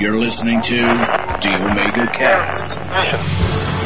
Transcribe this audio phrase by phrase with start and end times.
[0.00, 3.79] You're listening to the Omega Cast.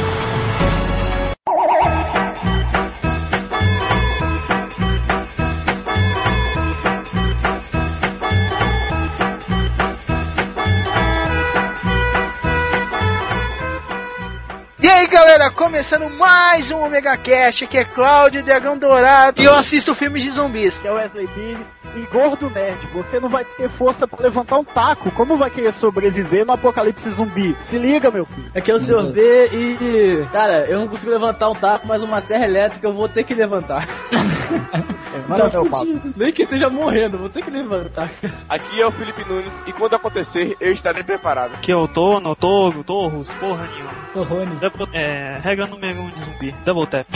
[15.84, 20.30] Começando mais um Omega Cast, aqui é Cláudio Dragão Dourado e eu assisto filmes de
[20.30, 20.80] zumbis.
[20.80, 21.66] que é o Wesley Pires.
[21.94, 25.10] E gordo nerd, você não vai ter força pra levantar um taco.
[25.10, 27.54] Como vai querer sobreviver no apocalipse zumbi?
[27.68, 28.50] Se liga, meu filho.
[28.54, 29.12] Aqui é o Sr.
[29.12, 30.26] B e.
[30.32, 33.34] Cara, eu não consigo levantar um taco, mas uma serra elétrica eu vou ter que
[33.34, 33.86] levantar.
[35.28, 35.86] Manda meu papo.
[36.16, 38.10] Nem que seja morrendo, vou ter que levantar.
[38.48, 41.54] Aqui é o Felipe Nunes e quando acontecer, eu estarei preparado.
[41.54, 44.04] Aqui é o Tono, Togo, Torros, porra nenhuma.
[44.12, 44.56] Torrone.
[44.56, 47.06] Double, é, regra número 1 um de zumbi, double tap.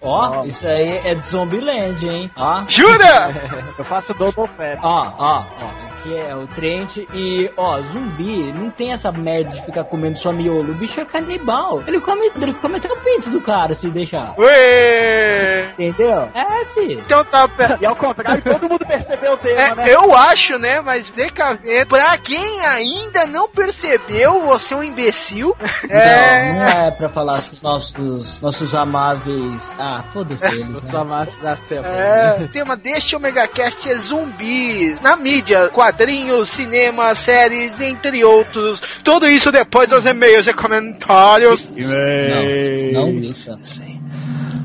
[0.00, 2.30] Ó, isso aí é de Zombieland, hein?
[2.36, 3.30] Ó, Jura?
[3.76, 4.78] Eu faço double fat.
[4.82, 5.88] ó, ó, ó.
[5.98, 10.30] Aqui é o Trent e, ó, zumbi não tem essa merda de ficar comendo só
[10.30, 10.70] miolo.
[10.70, 11.82] O bicho é canibal.
[11.86, 14.34] Ele come, ele come até o pinto do cara se deixar.
[14.38, 15.72] Ué!
[15.72, 16.28] Entendeu?
[16.34, 17.02] É, filho.
[17.04, 19.84] Então tá, E ao contrário, todo mundo percebeu o tema, é, né?
[19.88, 20.80] eu acho, né?
[20.80, 21.86] Mas vem cá ver.
[21.86, 25.56] Pra quem ainda não percebeu, você é um imbecil.
[25.88, 29.72] Não, não é pra falar nossos, nossos amáveis.
[29.78, 30.68] Ah, foda-se eles.
[30.68, 31.88] Nossos amáveis da selva.
[31.88, 35.00] É, o tema deste Omega Cast é zumbis.
[35.00, 38.80] Na mídia, quadrinhos, cinema, séries, entre outros.
[39.02, 41.70] Tudo isso depois dos e-mails e comentários.
[41.70, 43.50] Não, não isso.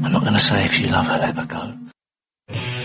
[0.04, 1.83] I'm not gonna say if you love her, let her go.
[2.54, 2.83] Thank you.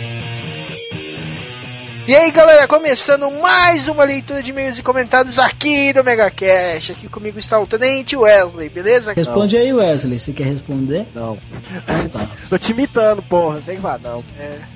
[2.08, 6.92] E aí galera, começando mais uma leitura de e-mails e comentários aqui do Omega Cast.
[6.92, 9.12] Aqui comigo está o Tenente Wesley, beleza?
[9.12, 10.18] Responde aí, Wesley.
[10.18, 11.06] Você quer responder?
[11.14, 11.36] Não.
[11.70, 12.30] Então tá.
[12.48, 13.60] Tô te imitando, porra.
[13.60, 14.24] Sem vá, não.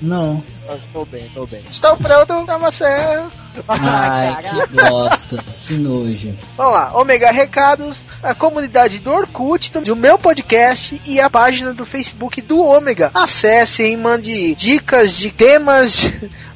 [0.02, 0.44] Não.
[0.68, 1.62] Não, Estou bem, estou bem.
[1.70, 3.32] Estou pronto, calma certo.
[3.66, 4.36] Ai,
[4.68, 5.42] que bosta.
[5.62, 6.34] Que nojo.
[6.54, 11.86] Vamos lá, Omega Recados, a comunidade do Orkut, do, meu podcast e a página do
[11.86, 13.10] Facebook do Ômega.
[13.14, 16.12] Acessem, mande dicas de temas.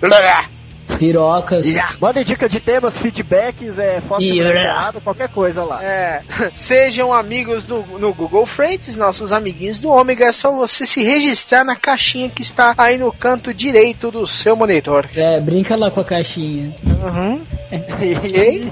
[0.99, 1.67] Pirocas.
[2.01, 5.83] Mandem dica de temas, feedbacks, é, foto E- separada, qualquer coisa lá.
[5.83, 6.23] É,
[6.55, 10.27] sejam amigos no, no Google Friends, nossos amiguinhos do Ômega.
[10.27, 14.57] É só você se registrar na caixinha que está aí no canto direito do seu
[14.57, 15.07] monitor.
[15.15, 16.75] É, brinca lá com a caixinha.
[16.85, 17.41] Uhum.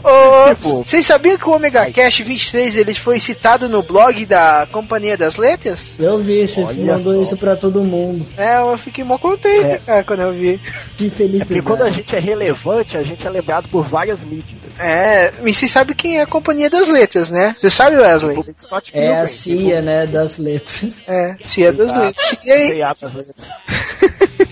[0.02, 4.66] Ô, Tipo- Vocês sabiam que o Omega Cash 23 ele foi citado no blog da
[4.70, 5.88] Companhia das Letras?
[5.98, 7.22] Eu vi, você Olha mandou só.
[7.22, 8.26] isso pra todo mundo.
[8.36, 9.80] É, eu fiquei mó contente, É.
[9.84, 10.60] cara, quando eu vi.
[10.96, 11.62] Que felicidade.
[11.62, 14.80] quando a gente é relevante, a gente é lembrado por várias mídias.
[14.80, 17.56] É, e você sabe quem é a Companhia das Letras, né?
[17.58, 18.44] Você sabe, Wesley?
[18.60, 21.02] Scott É a CIA, né, das letras.
[21.06, 21.86] É, CIA das.
[21.86, 22.36] Letras.
[22.44, 22.94] E aí, C.A.
[22.94, 23.50] das letras.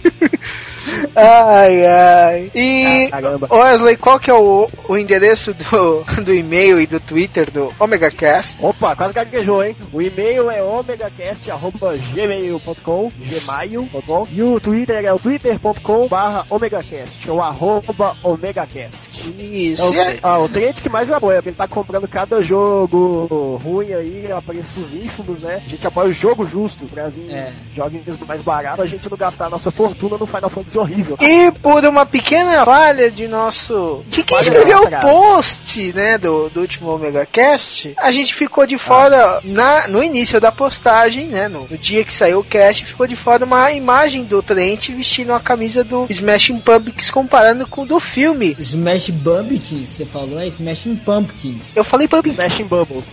[1.14, 2.50] ai, ai.
[2.54, 3.48] E, Caramba.
[3.50, 8.10] Wesley, qual que é o, o endereço do, do e-mail e do Twitter do Omega
[8.10, 8.56] Cast?
[8.60, 9.76] Opa, quase gaguejou, hein?
[9.92, 18.16] O e-mail é omegacast.gmail.com gmail.com e o Twitter é o twitter.com barra omegacast ou arroba
[18.22, 19.32] omegacast.
[19.38, 19.82] Isso.
[19.82, 19.92] É o,
[20.22, 24.40] ah, o cliente que mais apoia, porque ele tá comprando cada jogo ruim aí a
[24.40, 25.62] preços ínfimos, né?
[25.64, 27.52] A gente apoia o jogo justo pra vir É.
[27.74, 31.16] joguinhos mais baratos, a gente não gastar a nossa fortuna no Final Fantasy horrível.
[31.20, 34.02] E por uma pequena falha de nosso.
[34.08, 36.18] de quem escreveu o post, né?
[36.18, 41.26] Do, do último Omega Cast, a gente ficou de fora na, no início da postagem,
[41.26, 41.48] né?
[41.48, 45.32] No, no dia que saiu o cast, ficou de fora uma imagem do Trent vestindo
[45.32, 48.56] a camisa do Smashing Pumpkins comparando com o do filme.
[48.58, 50.38] Smash Pumpkins, você falou?
[50.40, 51.72] É Smashing Pumpkins.
[51.74, 52.32] Eu falei Pumpkins.
[52.34, 53.10] Smashing Bubbles.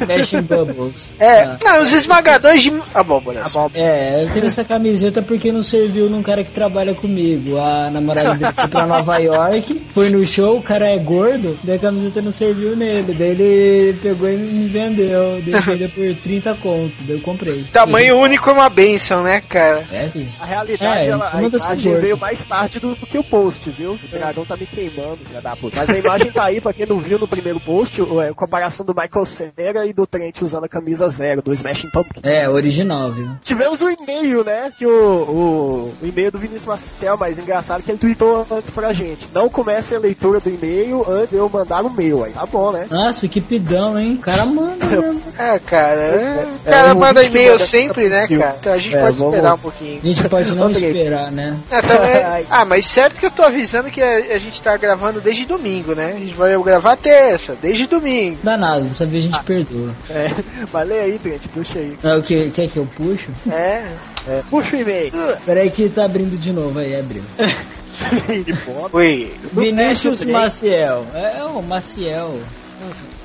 [0.00, 1.14] Smashing Bubbles.
[1.18, 1.58] É, Ah.
[1.64, 3.52] não, os esmagadores de abóboras.
[3.52, 3.70] Bom.
[3.74, 7.58] É, eu tenho essa camiseta porque não serviu num cara que trabalha comigo.
[7.58, 11.76] A namorada dele foi pra Nova York, foi no show, o cara é gordo, daí
[11.76, 13.14] a camiseta não serviu nele.
[13.14, 15.40] Daí ele pegou e me vendeu.
[15.44, 17.64] Daí por 30 contos, daí eu comprei.
[17.72, 19.84] Tamanho único é uma benção, né, cara?
[19.92, 20.28] É, filho.
[20.40, 23.92] A realidade, É, ela, a imagem veio mais tarde do, do que o post, viu?
[23.92, 25.76] O dragão tá me queimando, filha da puta.
[25.78, 28.84] Mas a imagem tá aí, pra quem não viu no primeiro post, o- é, comparação
[28.84, 32.20] do Michael Cera e do Trent usando a camisa zero, do Smashing Pumpkin.
[32.22, 33.28] É, original, viu?
[33.42, 34.70] Tivemos o e-mail, né?
[34.76, 38.92] Que o, o, o e-mail do Vinícius Maciel, mas engraçado que ele tweetou antes pra
[38.92, 39.28] gente.
[39.34, 42.24] Não comece a leitura do e-mail antes de eu mandar o mail.
[42.24, 42.86] Aí tá bom, né?
[42.90, 44.14] Nossa, que pidão, hein?
[44.14, 45.20] O cara manda mesmo.
[45.38, 46.00] É, cara.
[46.00, 48.56] é- o é, cara o manda e-mail sempre, né, cara?
[48.60, 50.00] Então a gente É, pode vamos- esperar um pouquinho.
[50.02, 51.56] A gente pode não esperar, né?
[51.70, 55.20] É, também- Ah, mas certo que eu tô avisando que a, a gente tá gravando
[55.20, 56.14] desde domingo, né?
[56.16, 58.38] A gente vai gravar terça, desde domingo.
[58.42, 59.94] Danado, dessa vez a gente perdoa.
[60.10, 60.30] É,
[60.72, 61.96] mas lê aí, Trent, puxa aí.
[62.02, 62.50] É o que?
[62.50, 63.30] Quer que eu puxo?
[63.50, 63.84] É.
[64.28, 65.12] É, puxa o e-mail.
[65.46, 67.22] Peraí que tá abrindo de novo aí, abriu.
[68.92, 69.34] Oi.
[69.52, 70.22] Vinícius.
[70.22, 71.06] Maciel.
[71.14, 72.38] É, é o Maciel.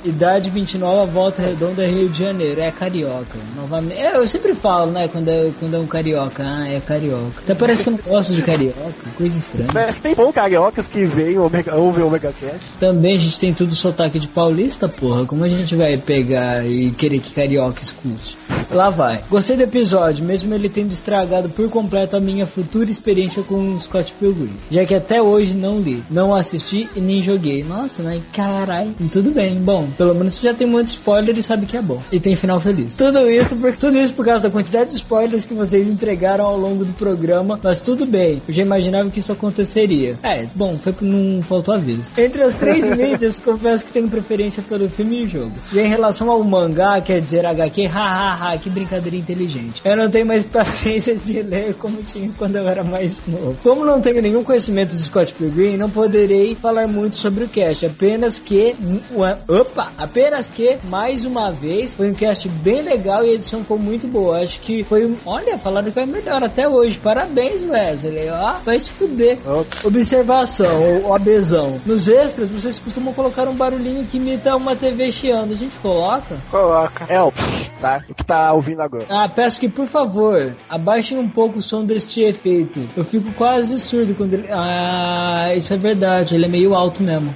[0.03, 2.61] Idade 29, volta redonda, Rio de Janeiro.
[2.61, 3.37] É carioca.
[3.55, 3.99] Novamente.
[3.99, 5.07] É, eu sempre falo, né?
[5.07, 6.43] Quando é, quando é um carioca.
[6.45, 7.41] Ah, é carioca.
[7.41, 8.93] Até parece que eu não gosto de carioca.
[9.17, 9.69] Coisa estranha.
[9.73, 12.69] Mas tem bom cariocas que veem o Omega, ouvem o Omega Cast.
[12.79, 15.25] Também a gente tem tudo sotaque de paulista, porra.
[15.25, 18.37] Como a gente vai pegar e querer que carioca escute?
[18.71, 19.21] Lá vai.
[19.29, 24.13] Gostei do episódio, mesmo ele tendo estragado por completo a minha futura experiência com Scott
[24.19, 24.53] Pilgrim.
[24.69, 27.63] Já que até hoje não li, não assisti e nem joguei.
[27.63, 28.93] Nossa, mas caralho.
[29.11, 29.87] Tudo bem, bom.
[29.97, 32.01] Pelo menos você já tem muito spoiler e sabe que é bom.
[32.11, 32.95] E tem final feliz.
[32.95, 36.57] Tudo isso por, tudo isso por causa da quantidade de spoilers que vocês entregaram ao
[36.57, 37.59] longo do programa.
[37.61, 40.15] Mas tudo bem, eu já imaginava que isso aconteceria.
[40.23, 42.03] É, bom, foi não faltou aviso.
[42.17, 45.51] Entre as três mídias, confesso que tenho preferência pelo filme e jogo.
[45.71, 49.81] E em relação ao mangá, quer dizer HQ, hahaha, que brincadeira inteligente.
[49.83, 53.57] Eu não tenho mais paciência de ler como tinha quando eu era mais novo.
[53.63, 57.85] Como não tenho nenhum conhecimento de Scott Pilgrim, não poderei falar muito sobre o cast,
[57.85, 58.75] apenas que
[59.11, 59.39] Ua-
[59.83, 63.77] opa, apenas que mais uma vez foi um cast bem legal e a edição foi
[63.77, 64.41] muito boa.
[64.41, 66.97] Acho que foi, um- olha, falaram que foi melhor até hoje.
[66.99, 68.29] Parabéns, Wesley.
[68.29, 69.37] Ó, vai se fuder.
[69.83, 71.79] Observação, o abezão.
[71.85, 75.53] Nos extras, vocês costumam colocar um barulhinho que imita uma TV chiando.
[75.53, 76.37] A gente coloca?
[76.49, 77.05] Coloca.
[77.09, 77.31] É o
[77.79, 78.03] tá?
[78.09, 79.05] O que tá ouvindo agora.
[79.09, 82.79] Ah, peço que por favor, abaixem um pouco o som deste efeito.
[82.95, 84.47] Eu fico quase surdo quando ele.
[84.51, 87.33] Ah, isso é verdade, ele é meio alto mesmo.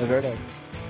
[0.00, 0.36] É verdade.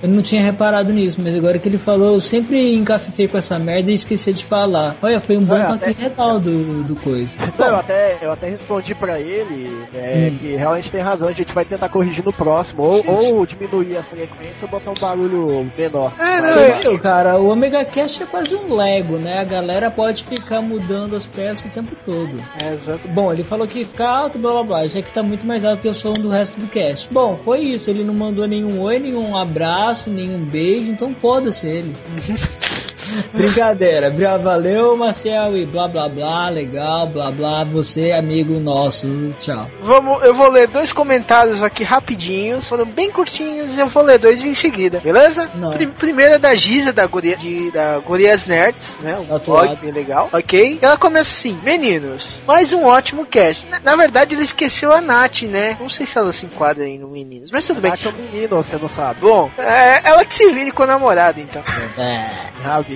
[0.01, 3.59] Eu não tinha reparado nisso, mas agora que ele falou, eu sempre encafifei com essa
[3.59, 4.95] merda e esqueci de falar.
[5.01, 7.29] Olha, foi um bom toque até- retal do, do coisa.
[7.57, 10.37] Não, eu até, eu até respondi pra ele é, Hum.
[10.37, 13.03] que realmente tem razão, a gente vai tentar corrigir no próximo, ou,
[13.35, 16.13] ou diminuir a frequência ou botar um barulho menor.
[16.19, 19.39] É, não, Mas- viu, cara, o Omega Cast é quase um Lego, né?
[19.39, 22.41] A galera pode ficar mudando as peças o tempo todo.
[22.61, 23.07] É, exato.
[23.09, 25.81] Bom, ele falou que fica alto, blá blá blá, já que tá muito mais alto
[25.81, 27.07] que o som do resto do cast.
[27.11, 31.95] Bom, foi isso, ele não mandou nenhum oi, nenhum abraço, nenhum beijo, então foda-se ele.
[33.33, 39.07] Brincadeira, valeu Marcel e blá blá blá, legal, blá blá, você amigo nosso,
[39.39, 39.69] tchau.
[39.81, 44.19] Vamos, eu vou ler dois comentários aqui rapidinhos, foram bem curtinhos, e eu vou ler
[44.19, 45.49] dois em seguida, beleza?
[45.97, 49.17] Primeiro é da Giza, da, Guria, de, da Gurias Nerds, né?
[49.17, 49.67] Um Atuado.
[49.67, 50.79] blog bem legal, ok?
[50.81, 53.67] Ela começa assim, meninos, mais um ótimo cast.
[53.67, 55.77] Na, na verdade, ele esqueceu a Nath, né?
[55.79, 57.91] Não sei se ela se enquadra aí no meninos, mas tudo bem.
[57.91, 59.21] Nath é um menino, você não sabe.
[59.21, 61.63] Bom, é, ela que se vire com a namorada, então.
[61.97, 62.29] É.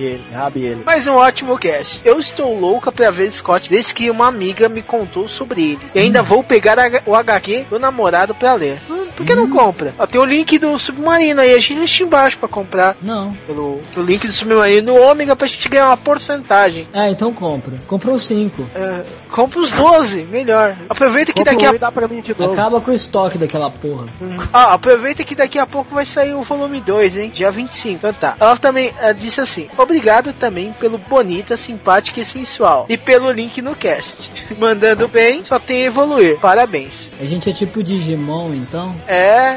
[0.04, 0.84] Rabe ele, rabe ele.
[0.84, 2.02] Mais um ótimo cast.
[2.04, 5.90] Eu estou louca pra ver Scott desde que uma amiga me contou sobre ele.
[5.94, 8.80] E ainda vou pegar o HQ do namorado pra ler.
[8.90, 9.94] Hum, por que não compra?
[9.98, 12.96] Ó, tem o link do Submarino aí, a gente deixa embaixo pra comprar.
[13.00, 13.32] Não.
[13.46, 16.88] Pelo, pelo link do Submarino no Ômega pra gente ganhar uma porcentagem.
[16.92, 17.74] Ah, então compra.
[17.86, 18.64] Comprou cinco.
[18.74, 20.76] É, compra os 12, melhor.
[20.88, 22.52] Aproveita que daqui Compra um a dá pra mim de novo.
[22.52, 24.06] Acaba com o estoque daquela porra.
[24.52, 27.32] Ah, aproveita que daqui a pouco vai sair o volume 2, hein?
[27.34, 27.94] Dia 25.
[27.94, 28.36] Então tá.
[28.38, 32.86] Ela também eh, disse assim: Obrigado também pelo bonita, simpática e sensual.
[32.88, 34.30] E pelo link no cast.
[34.58, 36.38] Mandando bem, só tem a evoluir.
[36.38, 37.10] Parabéns.
[37.20, 38.94] A gente é tipo Digimon, então.
[39.06, 39.56] É.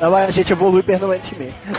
[0.00, 1.54] Não, mas a gente evolui permanentemente.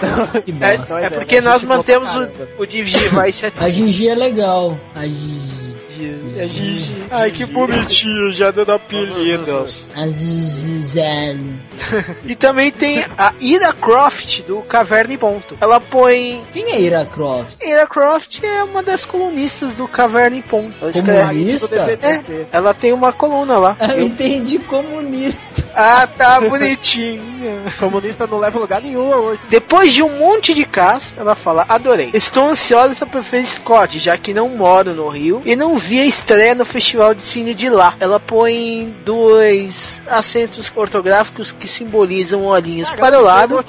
[0.62, 2.30] É, é é, porque a nós mantemos o,
[2.60, 4.78] o Digivice A Gigi é legal.
[4.94, 5.72] A Gigi.
[6.38, 7.08] É Gigi.
[7.10, 9.90] Ai, que bonitinho, já dando apelidos.
[9.96, 10.82] A Gigi.
[12.26, 15.58] E também tem a Ira Croft do Caverna e Ponto.
[15.62, 16.42] Ela põe.
[16.52, 17.56] Quem é Ira Croft?
[17.64, 20.76] Ira Croft é uma das colunistas do Caverna e Ponto.
[20.82, 21.22] Ela escreve.
[21.22, 21.76] Comunista?
[21.76, 23.78] É, ela tem uma coluna lá.
[23.96, 25.64] Eu entendi comunista.
[25.76, 27.22] Ah, tá bonitinho.
[27.80, 29.40] Comunista não leva lugar nenhum hoje.
[29.50, 32.12] Depois de um monte de caça, ela fala: Adorei.
[32.14, 36.06] Estou ansiosa pra ver Scott, já que não moro no Rio e não vi a
[36.06, 37.94] estreia no festival de cine de lá.
[38.00, 43.64] Ela põe dois acentos ortográficos que simbolizam olhinhos para o lado.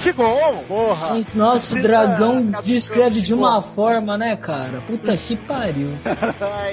[0.67, 1.15] Porra.
[1.15, 4.81] Gente, Nossa, o dragão Ah, descreve de uma forma, né, cara?
[4.85, 5.89] Puta que pariu.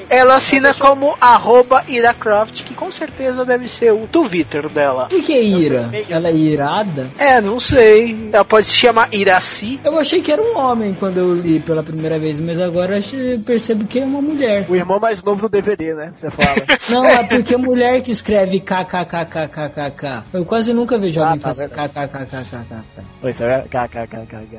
[0.09, 5.09] Ela assina como arroba Iracroft, que com certeza deve ser o Twitter dela.
[5.21, 5.91] O que é Ira?
[6.09, 7.07] Ela é irada?
[7.19, 8.31] É, não sei.
[8.33, 9.79] Ela pode se chamar Iraci.
[9.85, 13.41] Eu achei que era um homem quando eu li pela primeira vez, mas agora eu
[13.41, 14.67] percebo que é uma mulher.
[14.69, 16.13] O irmão mais novo do DVD, né?
[16.15, 16.57] Você fala.
[16.89, 20.25] Não, é porque mulher que escreve kkkkkk.
[20.33, 21.93] Eu quase nunca vejo Ah, alguém tá fazer verdade.
[21.93, 23.05] kkkkkk.
[23.21, 24.59] Pois é, KKKK.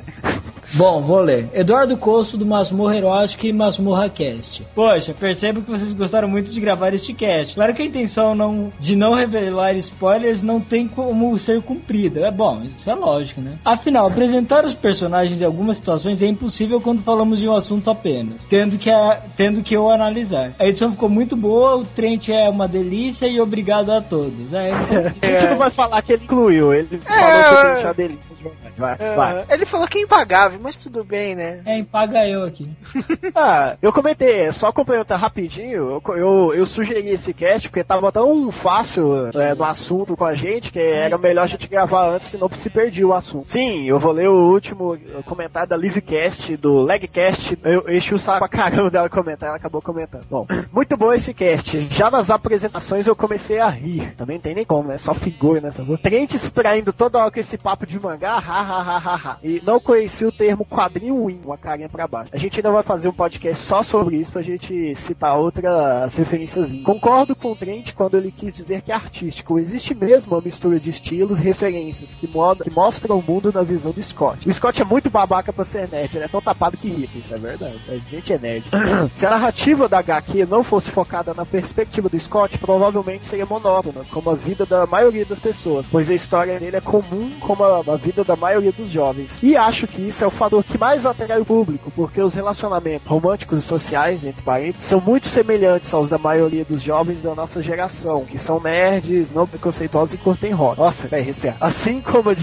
[0.74, 1.50] Bom, vou ler.
[1.52, 4.66] Eduardo Costo do Masmorra Erótica e Masmorra Cast.
[4.74, 7.54] Poxa, percebo que vocês gostaram muito de gravar este cast.
[7.54, 12.20] Claro que a intenção não, de não revelar spoilers não tem como ser cumprida.
[12.20, 13.58] É bom, isso é lógico, né?
[13.62, 18.44] Afinal, apresentar os personagens em algumas situações é impossível quando falamos de um assunto apenas,
[18.46, 20.54] tendo que, a, tendo que eu analisar.
[20.58, 24.54] A edição ficou muito boa, o Trent é uma delícia e obrigado a todos.
[24.54, 28.34] É, A gente não vai falar que ele incluiu, ele falou que achou a delícia
[28.34, 28.74] de verdade.
[28.78, 29.44] Vai, vai.
[29.50, 31.62] Ele falou que é impagável, mas tudo bem, né?
[31.66, 32.70] é, paga eu aqui.
[33.34, 38.52] Ah, eu comentei, só complementar rapidinho, eu, eu, eu sugeri esse cast porque tava tão
[38.52, 42.48] fácil é, no assunto com a gente que era melhor a gente gravar antes, senão
[42.54, 43.50] se perdia o assunto.
[43.50, 47.58] Sim, eu vou ler o último comentário da Livecast, do Legcast.
[47.64, 50.26] Eu, enchi o saco pra caramba dela comentar, ela acabou comentando.
[50.28, 51.80] Bom, muito bom esse cast.
[51.90, 54.14] Já nas apresentações eu comecei a rir.
[54.16, 54.98] Também não tem nem como, né?
[54.98, 55.98] Só figura nessa rua.
[55.98, 59.36] Trent extraindo toda hora com esse papo de mangá, ha, ha, ha, ha, ha.
[59.42, 62.30] E não conheci o termo quadrinho win, uma carinha pra baixo.
[62.32, 66.72] A gente ainda vai fazer um podcast só sobre isso pra gente citar outras referências.
[66.82, 69.58] Concordo com o Trent quando ele quis dizer que é artístico.
[69.58, 73.92] Existe mesmo uma mistura de estilos referências que, moda, que mostram o mundo na visão
[73.92, 74.48] do Scott.
[74.48, 77.34] O Scott é muito babaca pra ser nerd, ele é tão tapado que irrita, isso
[77.34, 77.80] é verdade.
[77.88, 78.64] A gente é nerd.
[79.14, 84.04] Se a narrativa da HQ não fosse focada na perspectiva do Scott, provavelmente seria monótona,
[84.10, 87.78] como a vida da maioria das pessoas, pois a história dele é comum como a,
[87.78, 89.36] a vida da maioria dos jovens.
[89.42, 93.06] E acho que isso é o fator que mais atrai o público, porque os relacionamentos
[93.06, 97.62] românticos e sociais entre parentes são muito semelhantes aos da maioria dos jovens da nossa
[97.62, 100.80] geração, que são nerds, não preconceituosos e curtem rock.
[100.80, 101.56] Nossa, vai respirar.
[101.60, 102.34] Assim como a,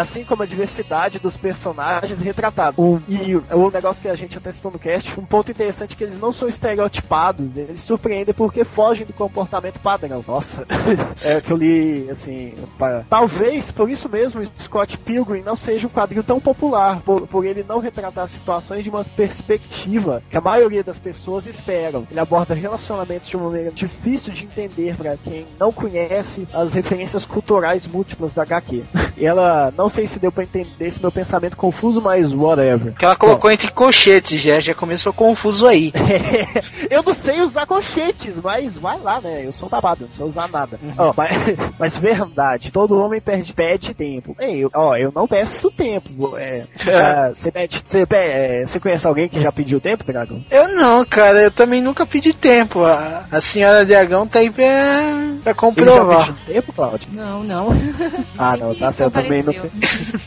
[0.00, 2.78] assim como a diversidade dos personagens retratados.
[2.82, 5.92] Um, e o, o negócio que a gente até citou no cast, um ponto interessante
[5.92, 10.24] é que eles não são estereotipados, eles surpreendem porque fogem do comportamento padrão.
[10.26, 10.66] Nossa,
[11.20, 13.04] é que eu li, assim, para...
[13.10, 17.80] talvez por isso mesmo Scott Pilgrim não seja um quadrinho tão popular, por ele não
[17.80, 22.06] retratar situações de uma perspectiva que a maioria das pessoas esperam.
[22.10, 27.24] Ele aborda relacionamentos de uma maneira difícil de entender para quem não conhece as referências
[27.24, 28.84] culturais múltiplas da HQ.
[29.14, 32.94] E ela, não sei se deu para entender esse meu pensamento confuso, mas whatever.
[32.94, 35.92] Que ela colocou entre colchetes já, já começou confuso aí.
[36.90, 39.46] eu não sei usar colchetes, mas vai lá, né?
[39.46, 40.80] Eu sou tapado, não sei usar nada.
[40.96, 41.30] Ó, mas,
[41.78, 44.34] mas verdade, todo homem perde, pede tempo.
[44.40, 46.36] Ei, eu, ó, eu não peço tempo.
[46.38, 46.64] É,
[47.30, 50.44] Você pede, você pe- é, você conhece alguém que já pediu tempo, Dragão?
[50.50, 52.84] Eu não, cara, eu também nunca pedi tempo.
[52.84, 56.26] A, a senhora Dragão tá aí pra, pra Ele já comprovar.
[56.26, 57.08] pediu tempo, Claudio?
[57.12, 57.68] Não, não.
[58.38, 59.52] Ah, não, tá certo, também não.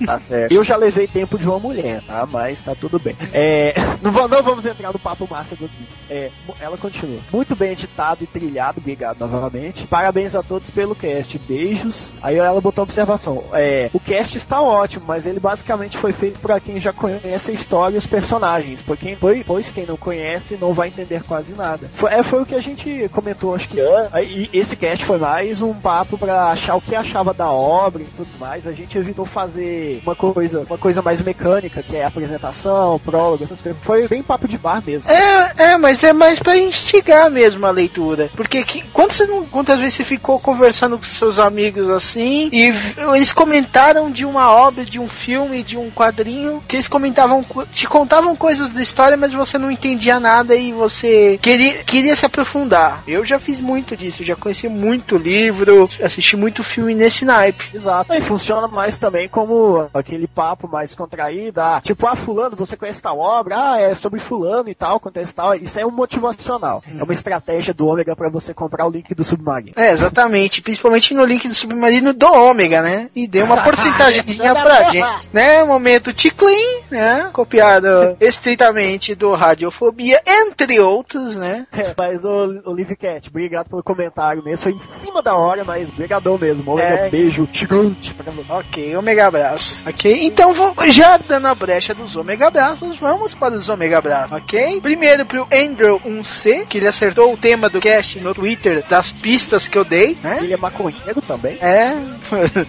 [0.06, 0.52] Tá certo.
[0.52, 2.25] Eu já levei tempo de uma mulher, tá?
[2.25, 3.16] Mas tá tudo bem.
[3.34, 5.70] É, não, não vamos entrar no papo massa do.
[6.10, 7.20] É, ela continua.
[7.32, 9.88] Muito bem editado e trilhado, obrigado novamente.
[9.88, 11.38] Parabéns a todos pelo cast.
[11.40, 12.14] Beijos.
[12.22, 13.44] Aí ela botou uma observação.
[13.54, 17.54] É, o cast está ótimo, mas ele basicamente foi feito pra quem já conhece a
[17.54, 18.82] história e os personagens.
[18.82, 21.89] Por quem, pois, pois quem não conhece não vai entender quase nada.
[21.96, 23.80] Foi, é, foi o que a gente comentou, acho que.
[24.12, 28.04] Aí, E esse cast foi mais um papo pra achar o que achava da obra
[28.04, 28.68] e tudo mais.
[28.68, 33.62] A gente evitou fazer uma coisa, uma coisa mais mecânica, que é apresentação, prólogo, essas
[33.62, 33.82] coisas.
[33.84, 35.10] Foi bem papo de bar mesmo.
[35.10, 38.30] É, é, mas é mais pra instigar mesmo a leitura.
[38.36, 38.84] Porque que,
[39.27, 42.72] não, quantas vezes você ficou conversando com seus amigos assim e
[43.15, 47.65] eles comentaram de uma obra, de um filme, de um quadrinho, que eles comentavam, co-
[47.65, 52.25] te contavam coisas da história, mas você não entendia nada e você queria, queria se
[52.25, 53.03] aprofundar.
[53.08, 57.65] Eu já fiz muito disso, já conheci muito livro, assisti muito filme nesse naipe.
[57.74, 58.13] Exato.
[58.13, 61.60] E funciona mais também como aquele papo mais contraído.
[61.62, 63.55] Ah, tipo, ah, fulano, você conhece tal obra?
[63.58, 65.53] Ah, é sobre fulano e tal, acontece tal.
[65.55, 66.84] Isso é um motivacional.
[67.00, 69.74] É uma estratégia do Ômega pra você comprar o link do Submarino.
[69.75, 70.62] É, exatamente.
[70.62, 73.10] Principalmente no link do Submarino do Ômega, né?
[73.15, 75.29] E deu uma porcentagemzinha pra gente.
[75.34, 75.63] Né?
[75.63, 77.29] Momento Ticlin, né?
[77.34, 81.65] Copiado estritamente do Radiofobia, entre outros, né?
[81.72, 84.63] É, mas o, o Live Cat, obrigado pelo comentário mesmo.
[84.63, 86.72] Foi em cima da hora, mas brigadão mesmo.
[86.72, 87.10] Ômega, É.
[87.10, 88.51] beijo gigante pra você.
[88.51, 89.84] Ok, Ômega Abraço.
[89.88, 90.19] Ok?
[90.25, 94.79] Então, vou, já dando a brecha dos Ômega Abraços, vamos para os Ômega Abraços, ok?
[94.81, 99.67] Primeiro pro Andrew 1C, que ele acertou o tema do cast no Twitter das pistas
[99.67, 100.39] que eu dei, né?
[100.41, 101.57] Ele é maconheiro também.
[101.62, 101.93] É,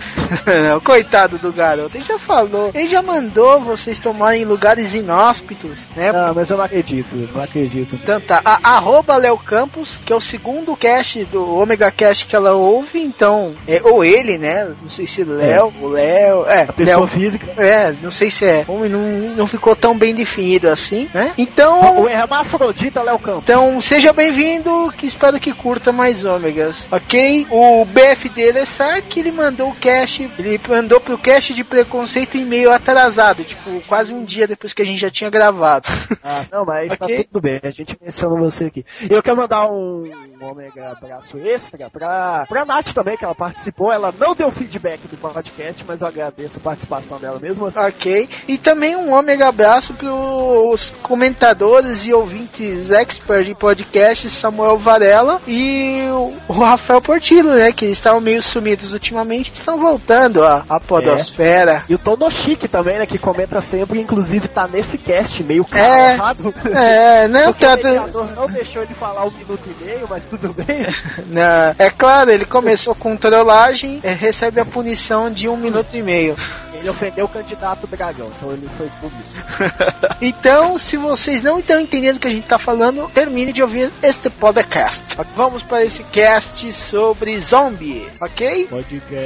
[0.82, 6.10] coitado do garoto, ele já falou, ele já mandou vocês tomarem lugares inóspitos, né?
[6.10, 7.94] Não, mas eu não acredito, não acredito.
[7.94, 12.34] Então tá, a, arroba Léo Campos, que é o segundo cast do Omega Cast que
[12.34, 14.68] ela ouve, então, é, ou ele, né?
[14.82, 17.46] Não sei se Léo, o Léo, é, A pessoa Léo, física.
[17.62, 19.00] é, não sei se é homem, não,
[19.36, 21.32] não ficou tão bem definido assim, né?
[21.38, 23.44] Então, O hermafrodita Léo Campos.
[23.44, 27.46] então, seja bem-vindo, que espero que curta mais ômegas, ok?
[27.50, 32.36] O BF dele é Sark, ele mandou o cast, ele mandou pro cast de preconceito
[32.36, 35.88] e-mail atrasado, tipo, quase um dia depois que a gente já tinha gravado.
[36.22, 37.16] Ah, não, mas Ok.
[37.18, 38.84] tá tudo bem, a gente menciona você aqui.
[39.08, 43.90] Eu quero mandar um, um ômega abraço extra pra, pra Nath também, que ela participou.
[43.92, 47.66] Ela não deu feedback do podcast, mas eu agradeço a participação dela mesmo.
[47.66, 47.78] assim.
[47.78, 48.28] Ok.
[48.46, 56.00] E também um ômega abraço pros comentadores e ouvintes expert de podcast Samuel Varela e
[56.10, 57.72] o- Rafael Portillo, né?
[57.72, 61.82] Que estavam meio sumidos ultimamente, estão voltando à, à podosfera.
[61.88, 66.16] E o Tonoshiki também, né, que comenta sempre, inclusive tá nesse cast meio É.
[66.16, 66.54] calado.
[66.74, 67.88] É, não, Porque o tá,
[68.36, 70.86] não deixou ele falar um minuto e meio, mas tudo bem.
[71.28, 76.02] Não, é claro, ele começou com trollagem, é, recebe a punição de um minuto e
[76.02, 76.36] meio.
[76.74, 80.06] Ele ofendeu o candidato dragão, então ele foi público.
[80.20, 83.92] Então, se vocês não estão entendendo o que a gente tá falando, termine de ouvir
[84.02, 85.02] este podcast.
[85.34, 88.66] Vamos para esse cast sobre zombie, ok?
[88.66, 89.16] Podcast.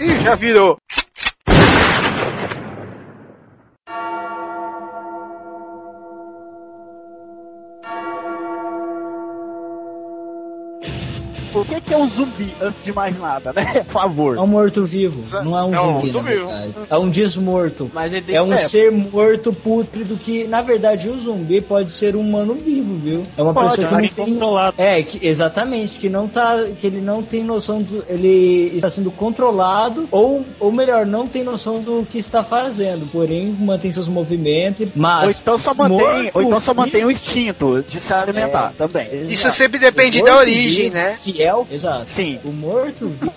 [0.00, 0.78] Ih, já virou.
[11.54, 13.84] O que, que é um zumbi, antes de mais nada, né?
[13.86, 14.36] Por favor.
[14.36, 16.42] É um morto-vivo, não é um É um zumbi.
[16.90, 17.90] É um desmorto.
[17.94, 18.68] Mas ele tem É um É.
[18.68, 23.22] ser morto pútrido que, na verdade, o zumbi pode ser um humano vivo, viu?
[23.36, 24.74] É uma Pode, pessoa que não tem controlado.
[24.78, 29.10] É, que, exatamente, que não tá, que ele não tem noção do, ele está sendo
[29.10, 34.88] controlado ou, ou melhor, não tem noção do que está fazendo, porém mantém seus movimentos,
[34.94, 38.72] mas Ou então só mantém, morto ou então só mantém o instinto de se alimentar
[38.78, 38.86] É.
[38.86, 39.26] também.
[39.28, 41.16] Isso sempre depende da origem, né?
[41.22, 42.10] Que é o, exato.
[42.10, 42.38] Sim.
[42.44, 43.32] O morto vivo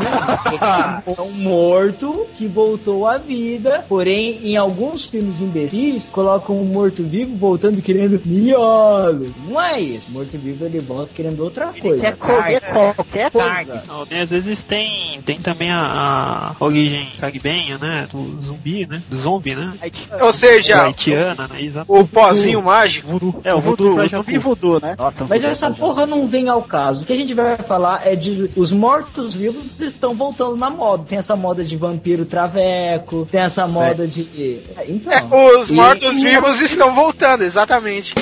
[1.17, 7.03] é um morto que voltou à vida, porém em alguns filmes imbecis colocam o morto
[7.03, 9.33] vivo voltando querendo miolo.
[9.47, 10.11] Não é isso.
[10.11, 12.01] Morto vivo ele volta querendo outra coisa.
[12.01, 13.65] Quer comer qualquer Carne.
[13.71, 13.83] coisa.
[13.87, 18.07] Não, às vezes tem, tem também a, a origem caribenha, né?
[18.11, 19.01] Do zumbi, né?
[19.09, 19.73] Do zombie, né?
[20.21, 21.61] Ou seja, Haitiana, né?
[21.61, 21.85] Exato.
[21.93, 23.07] o pozinho mágico.
[23.07, 23.41] Voodoo.
[23.43, 24.43] É, o Voodoo, voodoo o zumbi Jacu.
[24.43, 24.95] voodoo, né?
[24.97, 27.03] Nossa, Mas voodoo essa é porra não vem ao caso.
[27.03, 31.05] O que a gente vai falar é de os mortos-vivos estão voltando na moda.
[31.07, 34.61] Tem essa moda de vampiro traveco, tem essa moda de.
[34.87, 35.11] Então.
[35.13, 38.13] É, os E- mortos-vivos estão voltando, exatamente.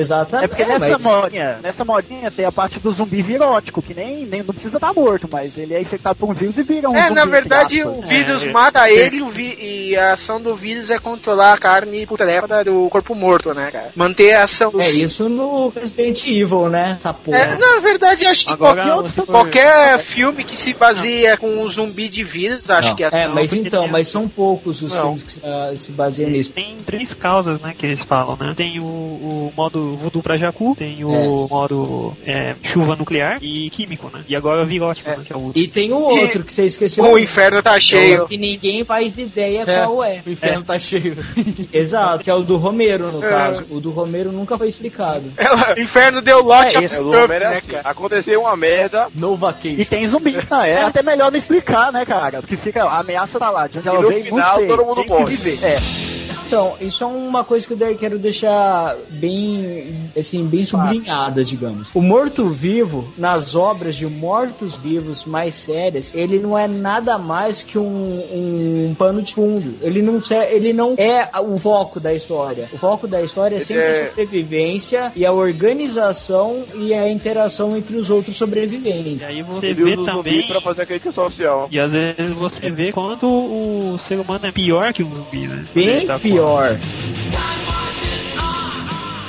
[0.00, 0.44] Exatamente.
[0.44, 4.24] É porque nessa, mas- modinha, nessa modinha tem a parte do zumbi virótico, que nem,
[4.26, 6.94] nem não precisa estar morto, mas ele é infectado por um vírus e vira um
[6.94, 7.14] É, zumbi.
[7.14, 8.92] na entre verdade, o vírus É, mata é.
[8.92, 13.14] ele o vi- e a ação do vírus é controlar a carne putréfida do corpo
[13.14, 13.90] morto, né, cara?
[13.94, 14.86] Manter a ação dos...
[14.86, 16.96] É isso no Resident Evil, né?
[16.98, 17.36] Essa porra.
[17.36, 21.68] É, na verdade, acho que Agora, qualquer, for- qualquer filme que se baseia com um
[21.68, 22.96] zumbi de vírus, acho Não.
[22.96, 23.08] que é...
[23.12, 25.02] É, mas então, mas são poucos os Não.
[25.16, 26.50] filmes que ah, se baseiam nisso.
[26.50, 28.54] Tem três causas, né, que eles falam, né?
[28.56, 34.10] Tem o, o modo voodoo pra Jacu, tem o modo é, chuva nuclear e químico,
[34.12, 34.24] né?
[34.28, 35.64] E agora virótico, né, que é o último.
[35.64, 37.04] E tem o outro que você esqueceu.
[37.04, 38.26] O inferno tá cheio.
[38.26, 40.22] Que ninguém faz ideia qual é.
[40.26, 41.16] O inferno tá cheio.
[41.72, 43.28] Exato, que é o do Romero, no É.
[43.28, 43.64] caso.
[43.70, 45.32] O do Romero nunca foi explicado.
[45.76, 47.72] O inferno deu lote É, É, o stuff, é né, assim.
[47.72, 47.88] cara?
[47.88, 49.08] Aconteceu uma merda.
[49.14, 49.84] No E vacation.
[49.84, 50.36] tem zumbi.
[50.50, 52.40] Não, é até melhor não explicar, né, cara?
[52.40, 54.94] Porque fica, a ameaça tá lá, de onde E ela no veio, final, todo mundo
[54.96, 55.36] tem que morre.
[55.36, 55.64] viver.
[55.66, 56.19] É.
[56.50, 61.86] Então, isso é uma coisa que eu daí quero deixar bem, assim, bem sublinhada, digamos.
[61.94, 68.18] O morto-vivo, nas obras de mortos-vivos mais sérias, ele não é nada mais que um,
[68.34, 69.76] um pano de fundo.
[69.80, 72.68] Ele não, ele não é o foco da história.
[72.72, 77.76] O foco da história é sempre é- a sobrevivência e a organização e a interação
[77.76, 79.20] entre os outros sobreviventes.
[79.20, 80.42] E aí você Ele vê também.
[80.48, 81.68] pra fazer a crítica social.
[81.70, 85.64] E às vezes você vê quando o ser humano é pior que um zumbi, né?
[85.72, 86.39] Bem tá pior.
[86.40, 87.79] Vamos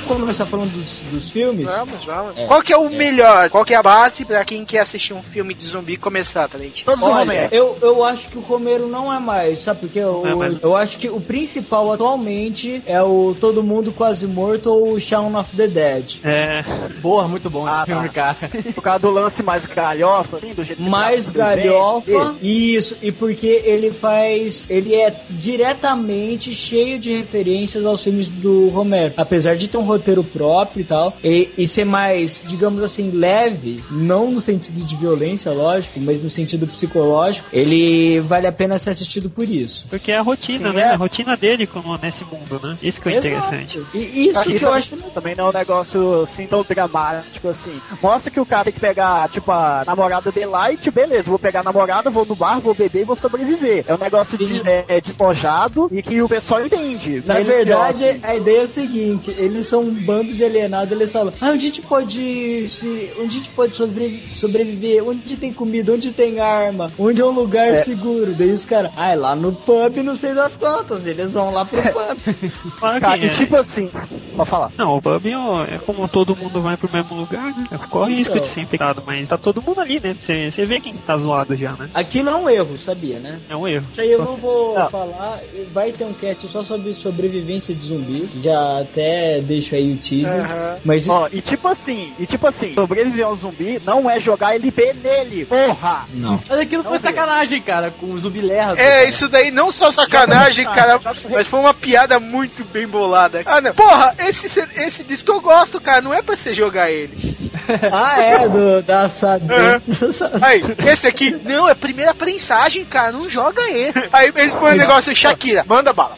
[0.06, 1.66] começar falando dos, dos filmes?
[1.66, 2.36] Vamos, vamos.
[2.38, 2.90] É, Qual que é o é.
[2.90, 3.50] melhor?
[3.50, 6.58] Qual que é a base pra quem quer assistir um filme de zumbi começar, tá
[6.58, 6.84] gente?
[6.84, 7.48] Todos do Olha, Romero.
[7.54, 9.98] eu, eu acho que o Romero não é mais, sabe por quê?
[10.00, 14.70] Eu, É, mas- eu acho que o principal atualmente é o Todo Mundo Quase Morto
[14.70, 16.16] ou o Shaun of the Dead.
[16.24, 16.62] É,
[17.00, 18.36] Porra, muito bom esse Ah, filme, cara.
[18.74, 23.46] Por causa do lance mais galhofa, assim, do jeito Mais tá galhofa, isso, e porque
[23.64, 24.66] ele faz.
[24.68, 29.14] Ele é diretamente cheio de referências aos filmes do Romero.
[29.16, 33.82] Apesar de ter um roteiro próprio e tal, e, e ser mais, digamos assim, leve,
[33.90, 38.90] não no sentido de violência, lógico, mas no sentido psicológico, ele vale a pena ser
[38.90, 39.86] assistido por isso.
[39.88, 40.82] porque é a rotina, Sim, né?
[40.82, 40.90] é.
[40.92, 42.76] A rotina dele como nesse mundo, né?
[42.82, 43.78] Isso que é interessante.
[43.78, 43.96] Exato.
[43.96, 47.48] E isso Só que eu também- acho Também não é um negócio assim tão dramático
[47.48, 47.80] assim.
[48.02, 51.60] Mostra que o cara tem que pegar, tipo, a namorada de light, beleza, vou pegar
[51.60, 53.84] a namorada, vou no bar, vou beber e vou sobreviver.
[53.86, 57.22] É um negócio de, é, é despojado e que o pessoal entende.
[57.26, 58.20] Na verdade, assim.
[58.22, 61.66] a ideia é a seguinte: eles são um bando de alienados, eles falam, ah, onde
[61.66, 63.10] a gente pode se.
[63.18, 65.06] Onde a gente pode sobre- sobreviver?
[65.06, 65.92] Onde tem comida?
[65.92, 66.90] Onde tem arma?
[66.98, 68.32] Onde é um lugar seguro?
[68.32, 71.06] Daí os caras, ah, é lá no pub, não sei das quantas.
[71.06, 72.18] Eles vão lá pro pub.
[72.92, 73.28] Que Cara, e é.
[73.30, 73.90] tipo assim,
[74.36, 74.70] pode falar.
[74.76, 77.66] Não, o pub ó, é como todo mundo vai pro mesmo lugar, né?
[77.90, 78.48] Corre risco Então.
[78.48, 80.14] de ser infectado, mas tá todo mundo ali, né?
[80.20, 81.88] Você você vê quem tá zoado já, né?
[81.94, 83.38] Aquilo é um erro, sabia, né?
[83.48, 83.86] É um erro.
[83.92, 84.90] Isso aí eu não vou Não.
[84.90, 85.40] falar.
[85.72, 88.30] Vai ter um cast só sobre sobrevivência de zumbis.
[88.42, 90.44] Já até deixo aí o teaser.
[90.44, 90.76] Aham.
[90.84, 94.94] Mas Ó, e tipo assim, e tipo assim, sobreviver um zumbi não é jogar LP
[95.02, 96.06] nele, porra!
[96.14, 96.40] Não.
[96.48, 98.78] Mas aquilo foi sacanagem, cara, com o zumbi lerdo.
[98.80, 99.04] É, cara.
[99.04, 103.42] isso daí não só sacanagem, cara, mas foi uma piada muito bem bolada.
[103.44, 103.72] Ah, não.
[103.74, 107.32] Porra, esse, esse disco eu gosto, cara, não é pra você jogar ele.
[107.92, 109.82] Ah, é, do, da assada.
[110.42, 113.92] Aí, esse aqui, não, é primeira prensagem, cara, não joga ele.
[114.12, 116.16] Aí eles põem o negócio, Shakira, manda bala.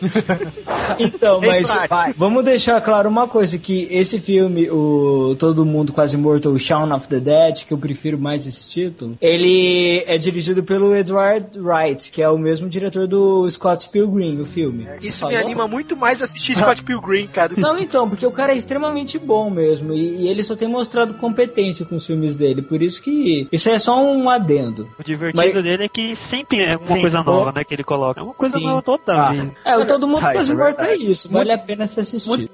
[0.98, 1.68] Então, mas
[2.16, 6.92] vamos deixar claro uma coisa, que esse filme, o Todo Mundo Quase Morto, o Shaun
[6.94, 12.10] of the Dead, que eu prefiro mais esse título, ele é dirigido pelo Edward Wright,
[12.10, 14.86] que é o mesmo diretor do Scott Pilgrim, o filme.
[15.00, 17.52] Isso me anima muito mais a assistir Scott Pilgrim, cara.
[17.56, 21.14] Não, então, porque o cara é extremamente bom mesmo, e, e ele só tem mostrado
[21.14, 24.88] competência com os filmes dele, por isso que isso é só um adendo.
[24.98, 27.00] O divertido Mas- dele é que sempre é uma Sim.
[27.00, 27.64] coisa nova, né?
[27.64, 28.20] Que ele coloca.
[28.20, 28.64] É uma coisa Sim.
[28.66, 29.32] nova toda Ah.
[29.32, 29.50] vez.
[29.64, 32.50] É, o Todo Mundo isso é Morto é isso, vale a pena se assistir.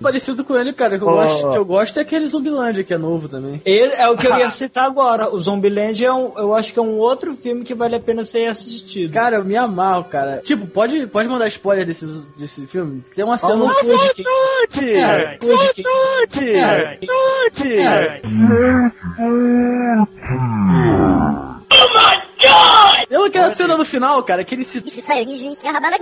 [0.00, 0.96] Parecido com ele, cara.
[0.96, 1.12] Que eu, Ó.
[1.12, 3.60] gosto, que eu gosto é aquele Zumbilândia, que é novo também.
[3.64, 5.28] Ele é o que eu ia citar agora.
[5.28, 8.22] O Zombieland é um, eu acho que é um outro filme que vale a pena
[8.22, 9.12] ser assistido.
[9.12, 10.40] Cara, eu me amarro, cara.
[10.44, 13.02] Tipo, pode, pode mandar spoiler desse, desse filme?
[13.14, 13.56] Tem uma cena...
[13.56, 14.24] Vamos no de quem?
[14.24, 14.94] Nude!
[14.94, 15.38] É.
[15.42, 15.82] Nude!
[16.62, 18.20] É.
[23.08, 24.80] Tem aquela cena no final, cara, que ele se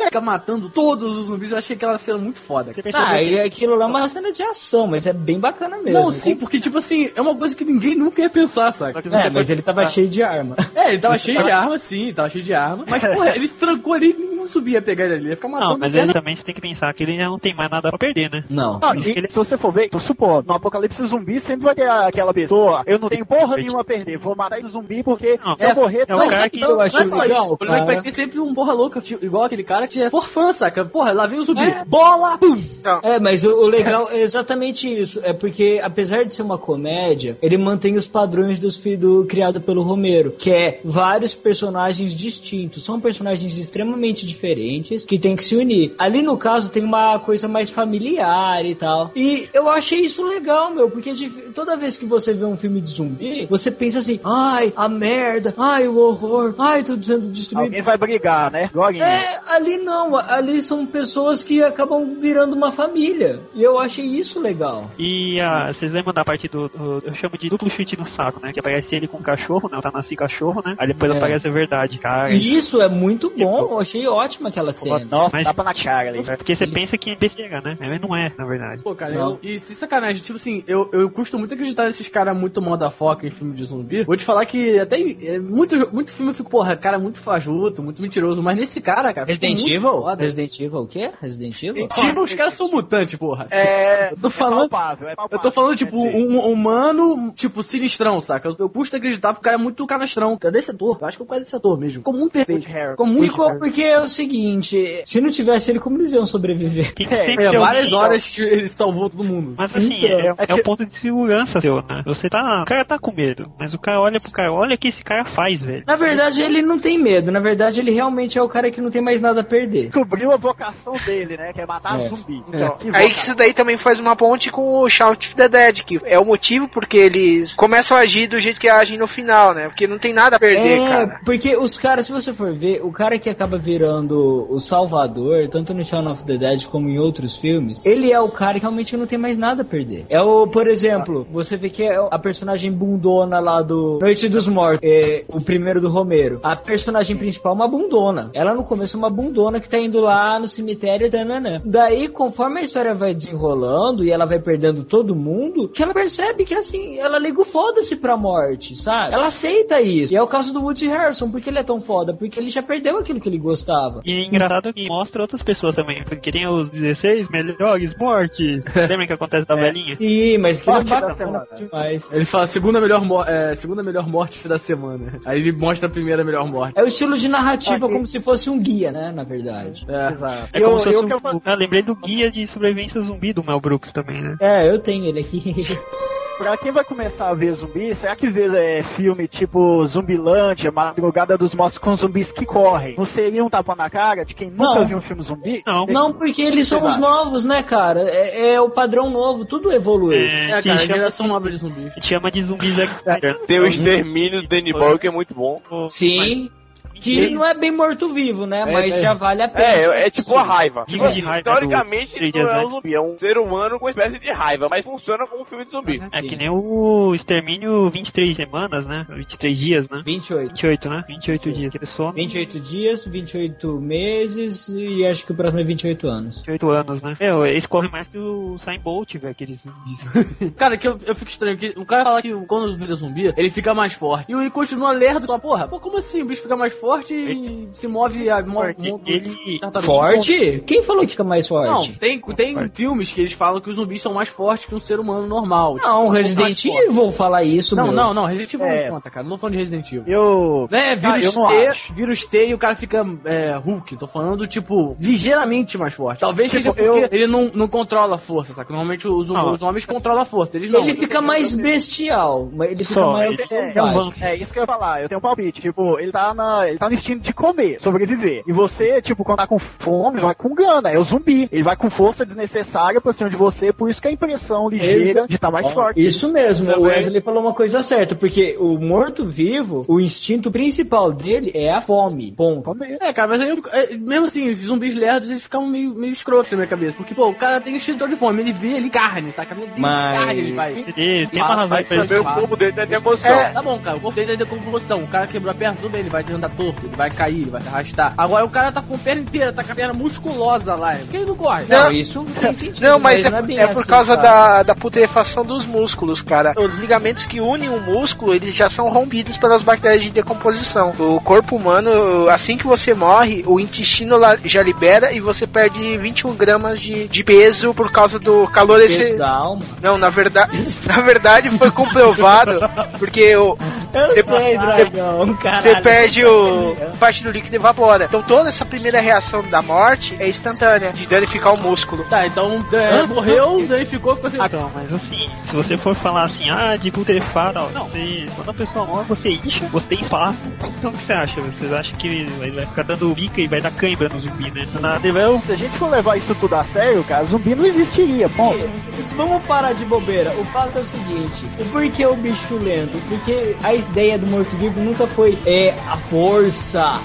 [0.06, 1.50] fica matando todos os zumbis.
[1.52, 2.72] Eu achei aquela cena muito foda.
[2.94, 6.00] Ah, que- e aquilo lá é uma cena de ação, mas é bem bacana mesmo.
[6.00, 8.98] Não, sim, porque, tipo assim, é uma coisa que ninguém nunca ia pensar, saca?
[8.98, 10.56] É, mas ele tava cheio de arma.
[10.74, 12.84] É, ele tava cheio de arma, sim, tava cheio de arma.
[12.88, 15.22] Mas, porra, ele se trancou ali e não subia pegar ele ali.
[15.26, 17.28] Ele ia ficar matando Não, mas ele também você tem que pensar que ele já
[17.28, 18.44] não tem mais nada pra perder, né?
[18.48, 18.78] Não.
[18.78, 22.32] Não, e se você for ver, tô supondo, no apocalipse zumbi sempre vai ter aquela
[22.32, 25.64] pessoa, eu não tenho porra nenhuma a perder, vou matar esse zumbi porque Não, se
[25.64, 27.54] eu é- morrer, é não, cara que- eu acho não é só legal, isso.
[27.54, 28.02] O problema é que cara.
[28.02, 30.84] vai ter sempre um porra louca, tipo, igual aquele cara que é for fã, saca?
[30.84, 31.62] Porra, lá vem o zumbi.
[31.62, 31.84] É.
[31.84, 32.38] Bola!
[32.38, 32.62] Pum!
[33.02, 35.20] É, mas o, o legal é exatamente isso.
[35.22, 39.82] É porque, apesar de ser uma comédia, ele mantém os padrões dos do criado pelo
[39.82, 42.84] Romero, que é vários personagens distintos.
[42.84, 45.94] São personagens extremamente diferentes que tem que se unir.
[45.98, 49.10] Ali no caso tem uma coisa mais familiar e tal.
[49.16, 52.80] E eu achei isso legal, meu, porque de- toda vez que você vê um filme
[52.80, 57.64] de zumbi, você pensa assim: ai, a merda, ai, o horror, ai, tudo sendo destruído.
[57.66, 58.70] alguém vai brigar, né?
[58.72, 59.04] Glorinha.
[59.04, 63.40] É, ali não, ali são pessoas que acabam virando uma família.
[63.54, 64.90] E eu achei isso legal.
[64.98, 68.40] E ah, vocês lembram da parte do, do- Eu chamo de duplo chute no saco,
[68.42, 68.52] né?
[68.52, 69.78] Que aparece ele com o cachorro, né?
[69.78, 70.74] O Tanassi cachorro, né?
[70.78, 71.16] Aí depois É.
[71.16, 72.30] aparece a verdade, cara.
[72.32, 75.04] E isso é muito bom, eu achei ótima aquela cena.
[75.04, 76.18] Nossa, Mas- tapa na cara ali.
[76.28, 77.76] É porque você pensa que é besteira, né?
[77.78, 78.82] Mas não é, na verdade.
[78.82, 82.36] Pô, cara, eu, e se sacanagem, tipo assim, eu, eu custo muito acreditar nesses caras
[82.36, 84.04] muito mal da foca em filme de zumbi.
[84.04, 87.82] Vou te falar que até é, muito, muito filme eu fico, porra, cara muito fajuto,
[87.82, 89.26] muito mentiroso, mas nesse cara, cara.
[89.26, 89.80] Resident Evil?
[89.80, 90.22] foda.
[90.22, 91.10] Resident Evil o quê?
[91.20, 91.86] Resident Evil?
[91.86, 93.46] Resident Evil, os caras são mutantes, porra.
[93.50, 94.12] É.
[94.12, 94.68] Eu tô falando.
[94.68, 95.42] palpável, é Eu palpável.
[95.42, 98.48] tô falando, tipo, Quer dizer, um humano, tipo, sinistrão, saca?
[98.48, 100.36] Eu, eu custo acreditar porque o cara é muito canastrão.
[100.38, 100.98] Cadê esse ator?
[101.00, 101.98] Eu acho que eu quase esse ator mesmo.
[102.00, 102.60] Ficou muito perfeito.
[102.60, 102.90] Woody Harrelson.
[102.92, 106.94] Ficou muito Ficou porque é o seguinte, se não tivesse ele, como eles iam sobreviver?
[106.94, 109.54] Que É, É, várias alguém- horas que ele salvou todo mundo.
[109.56, 112.02] Mas assim, Então, é, é é ponto de segurança seu, né?
[112.06, 112.62] Você tá.
[112.62, 115.02] O cara tá com medo, mas o cara olha pro cara, olha o que esse
[115.04, 115.84] cara faz, velho.
[115.86, 117.30] Na verdade, ele não tem medo.
[117.30, 119.84] Na verdade, ele realmente é o cara que não tem mais nada a perder.
[119.86, 121.52] Descobriu a vocação dele, né?
[121.52, 122.08] Que é matar É.
[122.08, 122.42] zumbi.
[122.48, 125.48] Então, Que aí que isso daí também faz uma ponte com o Shout of the
[125.48, 129.06] Dead, que é o motivo porque eles começam a agir do jeito que agem no
[129.06, 129.68] final, né?
[129.68, 131.20] Porque não tem nada a perder, É, cara.
[131.24, 135.74] porque os caras, se você for ver, o cara que acaba virando o Salvador, tanto
[135.74, 138.96] no Shaun of the Dead como em outros filmes, ele é o cara que realmente
[138.96, 140.06] não tem mais nada a perder.
[140.08, 144.46] É o, por exemplo, você vê que é a personagem bundona lá do Noite dos
[144.46, 146.40] Mortos, é, o primeiro do Romero.
[146.42, 148.30] A personagem principal é uma bundona.
[148.34, 151.62] Ela no começo é uma bundona que tá indo lá no cemitério, dananã.
[151.64, 156.44] Daí, conforme a história vai desenrolando e ela vai perdendo todo mundo, que ela percebe
[156.44, 159.14] que assim, ela liga o foda-se pra morte, sabe?
[159.14, 160.12] Ela aceita isso.
[160.12, 162.62] E é o caso do Woody Harrison, porque ele é tão foda, porque ele já
[162.62, 164.02] perdeu aquilo que ele gostava.
[164.04, 168.64] E é engraçado que mostra outras pessoas também, porque tem os 16 melhores mortes.
[168.74, 169.96] Lembra que acontece da velhinha?
[169.96, 172.08] Sim, mas que Morte bacana demais.
[172.10, 175.20] Ele fala segunda melhor, é, segunda melhor morte da semana.
[175.24, 176.55] Aí ele mostra a primeira melhor morte.
[176.74, 177.94] É o estilo de narrativa Aqui.
[177.94, 179.84] como se fosse um guia, né, na verdade.
[179.88, 180.12] É.
[180.12, 180.48] Exato.
[180.52, 183.00] É eu, como se eu, fosse que eu, um- Ah, lembrei do guia de sobrevivência
[183.02, 184.36] zumbi do Mel Brooks também, né?
[184.40, 185.54] É, eu tenho ele aqui.
[186.38, 191.38] Pra quem vai começar a ver zumbi, será que vê é, filme tipo Zumbilândia, Madrugada
[191.38, 192.94] dos Mortos com zumbis que correm?
[192.96, 194.86] Não seria um tapa na cara de quem nunca Não.
[194.86, 195.62] viu um filme zumbi?
[195.66, 195.86] Não.
[195.86, 198.02] Não, porque eles são os novos, né, cara?
[198.02, 200.14] É, é o padrão novo, tudo evolui.
[200.16, 201.94] É, que cara, a chama, geração nova de zumbis.
[202.02, 203.34] chama de zumbis extra.
[203.46, 205.62] Tem o extermínio do Danny Boyle que é muito bom.
[205.90, 206.50] Sim.
[207.00, 208.60] Que não é bem morto-vivo, né?
[208.60, 209.00] É, mas é.
[209.00, 209.64] já vale a pena.
[209.64, 210.84] É, é, é tipo a raiva.
[210.86, 213.38] Digo Tipo de raiva teoricamente do Três não é Dias um zumbi, é um ser
[213.38, 216.02] humano com uma espécie de raiva, mas funciona como um filme de zumbi.
[216.12, 219.06] É que nem o extermínio 23 semanas, né?
[219.08, 220.00] 23 dias, né?
[220.04, 220.48] 28.
[220.52, 221.04] 28, né?
[221.06, 221.72] 28 dias.
[221.72, 226.36] Que ele some 28 dias, 28 meses e acho que o próximo é 28 anos.
[226.38, 227.16] 28 anos, né?
[227.20, 230.52] Meu, eles correm mais que o Sain Bolt, velho, aqueles zumbis.
[230.56, 233.50] Cara, que eu, eu fico estranho, que o cara fala que quando vira zumbi, ele
[233.50, 234.30] fica mais forte.
[234.30, 236.22] E ele continua lerdo, fala, porra, pô, como assim?
[236.22, 239.60] O bicho fica mais forte e se move a mo Porque mo- ele-.
[239.82, 240.62] Forte?
[240.66, 241.98] Quem falou que fica mais Não, forte?
[241.98, 244.98] tem, tem filmes que eles falam que os zumbis são mais fortes que um ser
[245.00, 245.76] humano normal.
[245.76, 246.68] tipo, Não, um pouco Resident forte.
[246.68, 247.92] Evil fala isso, Não, meu.
[247.92, 248.84] não, não, Resident Evil É.
[248.84, 249.24] não conta, cara.
[249.24, 250.04] Não tô falando de Resident Evil.
[250.06, 250.68] Eu.
[250.70, 251.92] Né, Ah, vírus eu não T, acho.
[251.94, 253.96] vírus T e o cara fica é, Hulk.
[253.96, 256.20] Tô falando, tipo, ligeiramente mais forte.
[256.20, 258.70] Talvez Tipo, seja porque eu- ele não, não controla a força, sabe?
[258.70, 259.44] Normalmente os, Ah.
[259.50, 260.82] os homens controlam a força, eles não.
[260.84, 264.12] Ele fica mais bestial, mas ele fica Só, mais é, selvagem.
[264.20, 265.60] É isso que eu ia falar, eu tenho um palpite.
[265.60, 268.42] Tipo, ele tá, na, ele tá no instinto de comer, sobreviver.
[268.46, 270.90] E você, tipo, quando tá com fome, vai com gana.
[270.90, 271.48] É o zumbi.
[271.50, 275.20] Ele vai com força desnecessária pra cima de você, por isso que a impressão ligeira
[275.20, 276.04] Exa- de estar mais forte.
[276.04, 276.82] Isso mesmo, o.
[276.82, 282.32] Wesley falou uma coisa certa, porque o morto-vivo, o instinto principal dele é a fome.
[282.32, 282.62] Ponto.
[282.62, 282.98] Comer.
[283.00, 286.12] É, cara, mas aí eu é, mesmo assim, os zumbis lerdos, eles ficam meio, meio
[286.12, 286.96] escrotos na minha cabeça.
[286.96, 289.54] Porque, pô, o cara tem instinto de fome, ele vê ali carne, saca?
[289.54, 290.72] Ele tem Mas- carne, ele vai.
[290.96, 292.20] Ele tem uma Mas razão pra isso.
[292.20, 293.30] o corpo dele tem demoção.
[293.30, 295.02] É, tá bom, cara, o corpo dele é decomposição.
[295.02, 297.50] O cara quebrou a perna, tudo bem, ele vai andar torto, ele vai cair, ele
[297.50, 298.14] vai se arrastar.
[298.16, 300.94] Agora o cara tá com a perna inteira, tá com a perna musculosa lá.
[300.96, 301.64] Por que ele não corre?
[301.68, 301.92] Não, Não.
[301.92, 302.80] isso tem sentido.
[302.86, 304.28] Não, mas é, não bem é por assim, causa cara.
[304.28, 306.54] da, da putrefação dos músculos, cara.
[306.56, 310.92] Os ligamentos que unem o músculo, eles já são rompidos pelas bactérias de decomposição.
[310.98, 315.96] O corpo humano, assim que você morre, o intestino lá já libera e você perde
[315.98, 319.16] 21 gramas de, de peso por causa do calor esse.
[319.16, 319.62] da alma.
[319.82, 320.52] Não, na verdade,
[320.86, 322.58] na verdade foi comprovado,
[322.98, 323.56] porque o,
[323.92, 325.62] Eu Você- sei, dragão, caralho.
[325.62, 326.55] você perde o
[326.98, 328.04] parte do líquido evapora.
[328.04, 332.04] Então toda essa primeira reação da morte é instantânea, de danificar o músculo.
[332.04, 334.40] Tá, então é, morreu, danificou, ficou sem.
[334.42, 338.50] Então, mas assim, se você for falar assim, ah, de putrefar, tal, não, você, quando
[338.50, 340.38] a pessoa morre, você incha, você tem espaço,
[340.78, 341.40] então o que você acha?
[341.40, 344.66] Vocês acham que ele vai, ficar dando bica e vai dar cãibra no zumbi, né?
[344.80, 348.28] Nada, vai, Se a gente for levar isso tudo a sério, cara, zumbi não existiria,
[348.28, 348.68] ponto.
[349.16, 350.30] Vamos parar de bobeira.
[350.38, 352.98] O fato é o seguinte: o porquê o bicho lento?
[353.08, 356.45] Porque a ideia do morto-vivo nunca foi é, a força,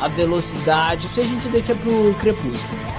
[0.01, 1.07] a velocidade.
[1.07, 2.90] Isso a gente deixa pro crepúsculo.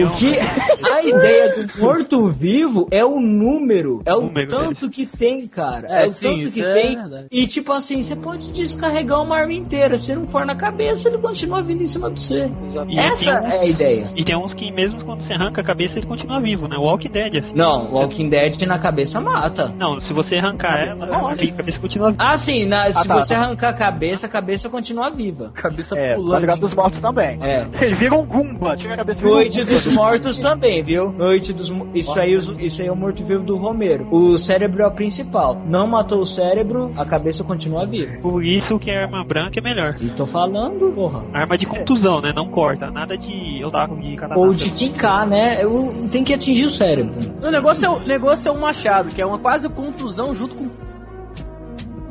[0.00, 0.38] O que
[0.90, 5.86] a ideia do morto-vivo é o número, é o Número tanto que tem, cara.
[5.88, 6.96] É, É, o sim, tanto que é tem.
[6.96, 7.26] verdade.
[7.30, 9.96] E tipo assim, você pode descarregar uma arma inteira.
[9.98, 12.50] Se não for na cabeça, ele continua vindo em cima de você.
[12.88, 14.12] E Essa tem é a ideia.
[14.16, 16.76] E tem uns que mesmo quando você arranca a cabeça, ele continua vivo, né?
[16.76, 17.52] Walking Dead, assim.
[17.54, 19.72] Não, Walking Dead na cabeça mata.
[19.76, 22.22] Não, se você arrancar ela, a cabeça continua viva.
[22.24, 23.40] Ah, sim, na- se tá, você tá.
[23.40, 25.50] arrancar a cabeça, a cabeça continua viva.
[25.54, 26.32] Cabeça É, pulando.
[26.32, 27.38] Madrugada dos Mortos também.
[27.42, 27.66] É.
[27.80, 29.38] Ele vira um Goomba, tira a cabeça vira um.
[29.84, 31.10] Dos Mortos também, viu?
[31.12, 34.06] Noite dos isso aí, os- isso aí é o morto-vivo do Romero.
[34.10, 35.60] O cérebro é o principal.
[35.66, 38.18] Não matou o cérebro, a cabeça continua viva.
[38.20, 39.96] Por isso que a arma branca é melhor.
[40.00, 41.22] E tô falando, porra.
[41.32, 42.32] Arma de contusão, né?
[42.34, 42.90] Não corta.
[42.90, 44.40] Nada de eu tava de katana.
[44.40, 45.62] Ou de fincar, né?
[45.62, 47.14] Eu, tem que atingir o cérebro.
[47.42, 50.91] O negócio é o negócio é um machado, que é uma quase contusão junto com.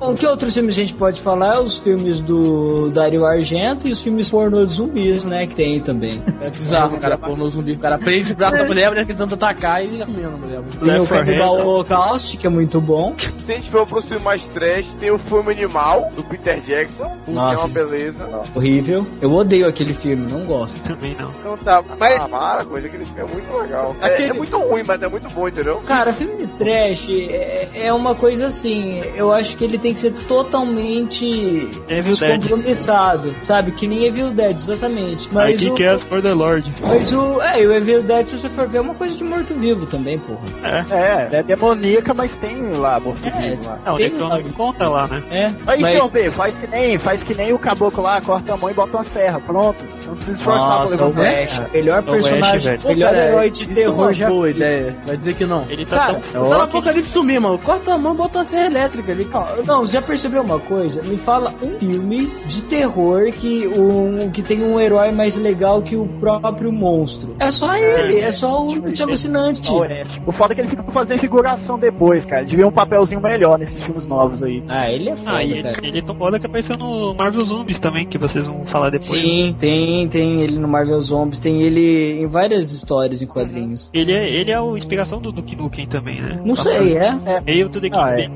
[0.01, 1.61] Bom, que outros filmes a gente pode falar?
[1.61, 5.45] Os filmes do Dario Argento e os filmes pornô de zumbis, né?
[5.45, 6.19] Que tem também.
[6.41, 7.73] É bizarro, cara, pôr no zumbi.
[7.73, 10.37] O cara prende o braço da mulher, a mulher tentando atacar e tá comendo a
[10.37, 10.61] mulher.
[10.63, 11.65] Tem o Left 4 Cannibal Dead.
[11.67, 13.13] Holocaust, que é muito bom.
[13.37, 17.05] Se a gente for pro filme mais trash, tem o filme Animal, do Peter Jackson,
[17.23, 17.59] que é Nossa.
[17.65, 18.27] uma beleza.
[18.55, 19.05] Horrível.
[19.21, 20.81] Eu odeio aquele filme, não gosto.
[20.81, 21.29] Também não.
[21.29, 23.95] Então tá, mas Ah, mara, coisa que ele fica muito legal.
[24.01, 25.77] É- Aquele- É, muito ruim, mas é muito bom, entendeu?
[25.85, 28.99] Cara, filme de trash é, é uma coisa assim.
[29.15, 31.25] Eu acho que ele tem tem que ser totalmente
[31.87, 32.39] Evil Dead.
[32.39, 33.71] descompromissado, sabe?
[33.71, 35.29] Que nem Evil Dead, exatamente.
[35.31, 36.71] Mas que o, que é for the Lord.
[36.81, 39.85] mas o, é, o Evil Dead, se você for ver, é uma coisa de morto-vivo
[39.85, 40.85] também, porra.
[40.91, 43.79] É, é demoníaca, mas tem lá morto É, vivo lá.
[43.85, 45.23] Não, o Tem Necronome um- conta lá, né?
[45.29, 45.91] É, Aí, mas...
[45.91, 48.73] senhor B, faz que nem, faz que nem o caboclo lá, corta a mão e
[48.73, 49.39] bota uma serra.
[49.39, 49.77] Pronto.
[49.99, 51.43] Você não precisa esforçar pra Nossa, levantar.
[51.43, 52.79] Ash, melhor É o Ash, personagem.
[52.79, 54.95] Pô, melhor cara, herói de terror é já boa ideia.
[55.05, 55.65] Vai dizer que não.
[55.69, 56.49] Ele tá Cara, tão.
[56.49, 57.57] Tá na apocalipse sumir, mano.
[57.59, 59.27] Corta a mão, bota uma serra elétrica ali.
[59.65, 61.01] Não, já percebeu uma coisa?
[61.03, 65.95] Me fala um filme de terror que, um, que tem um herói mais legal que
[65.95, 67.35] o próprio monstro.
[67.39, 69.69] É só ele, é só o de alucinante.
[69.71, 70.03] Ó, é.
[70.25, 72.43] O foda é que ele fica pra fazer figuração depois, cara.
[72.45, 74.63] Devia um papelzinho melhor nesses filmes novos aí.
[74.67, 75.77] Ah, ele é foda, Ah, e cara.
[75.79, 78.89] ele, ele é tão foda que apareceu no Marvel Zombies também, que vocês vão falar
[78.89, 79.21] depois.
[79.21, 83.89] Sim, tem, tem ele no Marvel Zombies, tem ele em várias histórias em quadrinhos.
[83.93, 86.41] Ele é, ele é a inspiração do Duke Nukem também, né?
[86.43, 87.41] Não sei, é?
[87.45, 87.95] Meio tudo aqui.
[87.97, 88.29] Ah, é.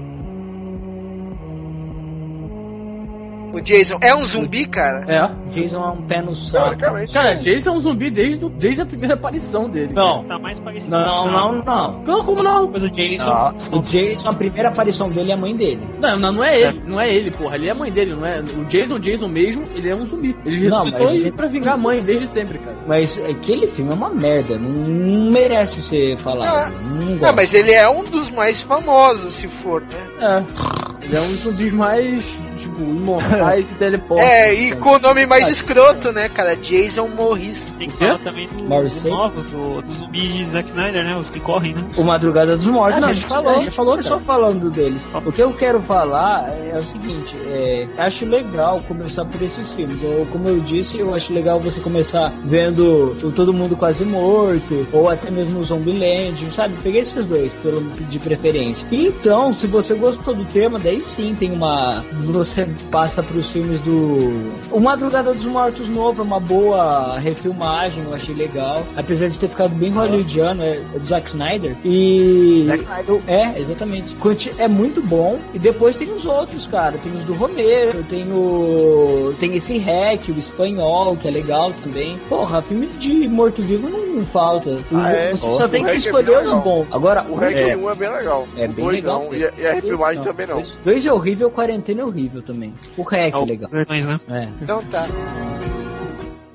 [3.55, 5.05] O Jason é um zumbi, cara?
[5.07, 5.51] É.
[5.51, 6.65] Jason é um pé no saco.
[6.75, 9.93] Teoricamente, Cara, Jason é um zumbi desde, desde a primeira aparição dele.
[9.93, 12.03] Não, Tá mais parecido não, não, não.
[12.03, 12.69] Não, como não?
[12.69, 13.29] Mas o Jason.
[13.29, 15.79] Ah, O Jason, a primeira aparição dele é a mãe dele.
[15.99, 17.55] Não, não, não é ele, não é ele, porra.
[17.55, 18.41] Ele é a mãe dele, não é.
[18.41, 20.35] O Jason, Jason mesmo, ele é um zumbi.
[20.45, 22.75] Ele Não, ressuscitou mas- pra vingar a mãe desde sempre, cara.
[22.87, 26.49] Mas aquele filme é uma merda, não, não merece ser falado.
[26.49, 27.35] Ah, não Não, gosto.
[27.35, 29.87] mas ele é um dos mais famosos, se for, né?
[30.19, 31.05] É.
[31.05, 34.25] Ele é um dos zumbis mais, tipo, imortais e teleportam.
[34.25, 36.55] É, e com o nome mais escroto, né, cara?
[36.55, 37.75] Jason Morris.
[37.77, 41.17] Tem que falar também do, do novo, do, do zumbi de Zack Snyder, né?
[41.17, 41.83] Os que correm, né?
[41.97, 44.19] O Madrugada dos Mortos, Ah, não, a gente falou, a gente falou, cara.
[44.19, 45.05] falando deles.
[45.25, 50.01] O que eu quero falar é o seguinte, é, acho legal começar por esses filmes.
[50.01, 54.87] Eu, como eu disse, eu acho legal você começar vendo o Todo Mundo Quase Morto,
[54.91, 56.75] ou até mesmo o Zombieland, sabe?
[56.83, 58.85] Peguei esses dois, pelo, de preferência.
[58.91, 62.03] Então, se você gostou do tema, daí sim tem uma...
[62.45, 64.51] Você passa pros filmes do...
[64.71, 68.85] O Madrugada dos Mortos novo é uma boa refilmagem, eu achei legal.
[68.95, 71.75] Apesar de ter ficado bem hollywoodiano, é, é do Zack Snyder.
[71.83, 72.63] E...
[72.67, 73.21] Zack Snyder.
[73.27, 74.15] É, exatamente.
[74.59, 75.39] É muito bom.
[75.53, 76.97] E depois tem os outros, cara.
[76.99, 79.33] Tem os do Romero, tem o.
[79.39, 82.17] Tem esse hack, o espanhol, que é legal também.
[82.29, 84.77] Porra, filme de morto-vivo não falta.
[84.93, 85.31] Ah, é?
[85.31, 86.87] Você só O tem que é escolher bem os bons.
[86.91, 88.47] Agora, O Hack é, 1 é bem legal.
[88.57, 89.33] É bem 2 legal não.
[89.33, 90.63] E, a- e a refilmagem também não.
[90.83, 92.73] Dois é horrível, quarentena é horrível também.
[92.97, 93.69] O hack é legal.
[93.69, 94.19] Versões, né?
[94.29, 94.49] É.
[94.61, 95.05] Então tá.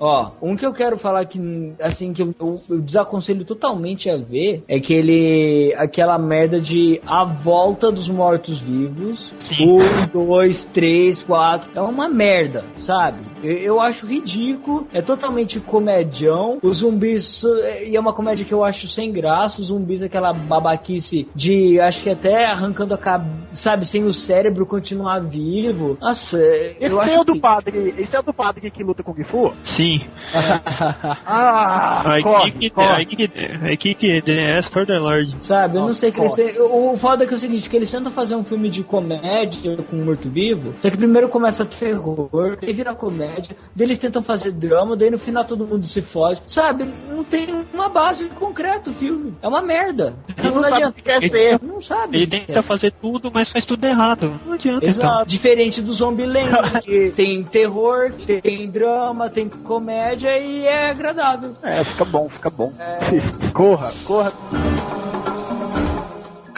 [0.01, 1.39] Ó, um que eu quero falar que,
[1.79, 7.23] assim, que eu, eu- eu desaconselho totalmente a ver é aquele, aquela merda de A
[7.25, 9.31] Volta dos Mortos-Vivos.
[9.49, 9.55] Sim.
[9.63, 11.69] Um, dois, três, quatro.
[11.75, 13.19] É uma merda, sabe?
[13.43, 16.59] Eu, eu acho ridículo, é totalmente comedião.
[16.63, 17.43] Os zumbis,
[17.85, 19.61] e é uma comédia que eu acho sem graça.
[19.61, 24.65] Os zumbis, aquela babaquice de, acho que até arrancando a cabeça, sabe, sem o cérebro
[24.65, 25.99] continuar vivo.
[26.01, 27.95] Nossa, é- Esse eu é acho o do que- padre.
[27.99, 29.53] Esse é o do padre que luta com Kung Fu?
[29.77, 29.90] Sim.
[31.27, 32.89] Ah, Aí corre, que corre.
[32.89, 33.31] aí
[33.63, 35.37] aí que The Ask for the Lord.
[35.43, 36.43] Sabe, eu não Nossa, sei que eles foda.
[36.53, 38.69] têm- O o foda é que é o seguinte, que eles tentam fazer um filme
[38.71, 43.99] de comédia com um morto-vivo, só que primeiro começa terror, daí vira comédia, daí eles
[43.99, 46.41] tentam fazer drama, daí no final todo mundo se foge.
[46.47, 49.35] Sabe, não tem uma base concreta o filme.
[49.43, 50.15] É uma merda.
[50.37, 51.61] Ele não sabe o que quer ser.
[51.63, 52.17] Não sabe.
[52.19, 54.41] Ele tenta fazer tudo, mas faz tudo errado.
[54.47, 55.29] Não adianta Exato.
[55.29, 56.51] Diferente do Zombieland,
[56.83, 59.49] que tem terror, tem drama, tem
[59.81, 61.57] comédia e é agradável.
[61.63, 62.73] É, fica bom, fica bom.
[63.55, 64.31] Corra, corra.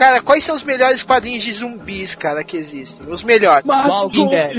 [0.03, 3.09] Cara, quais são os melhores quadrinhos de zumbis, cara, que existem?
[3.09, 3.65] Os melhores.
[3.65, 4.57] Walking Dead.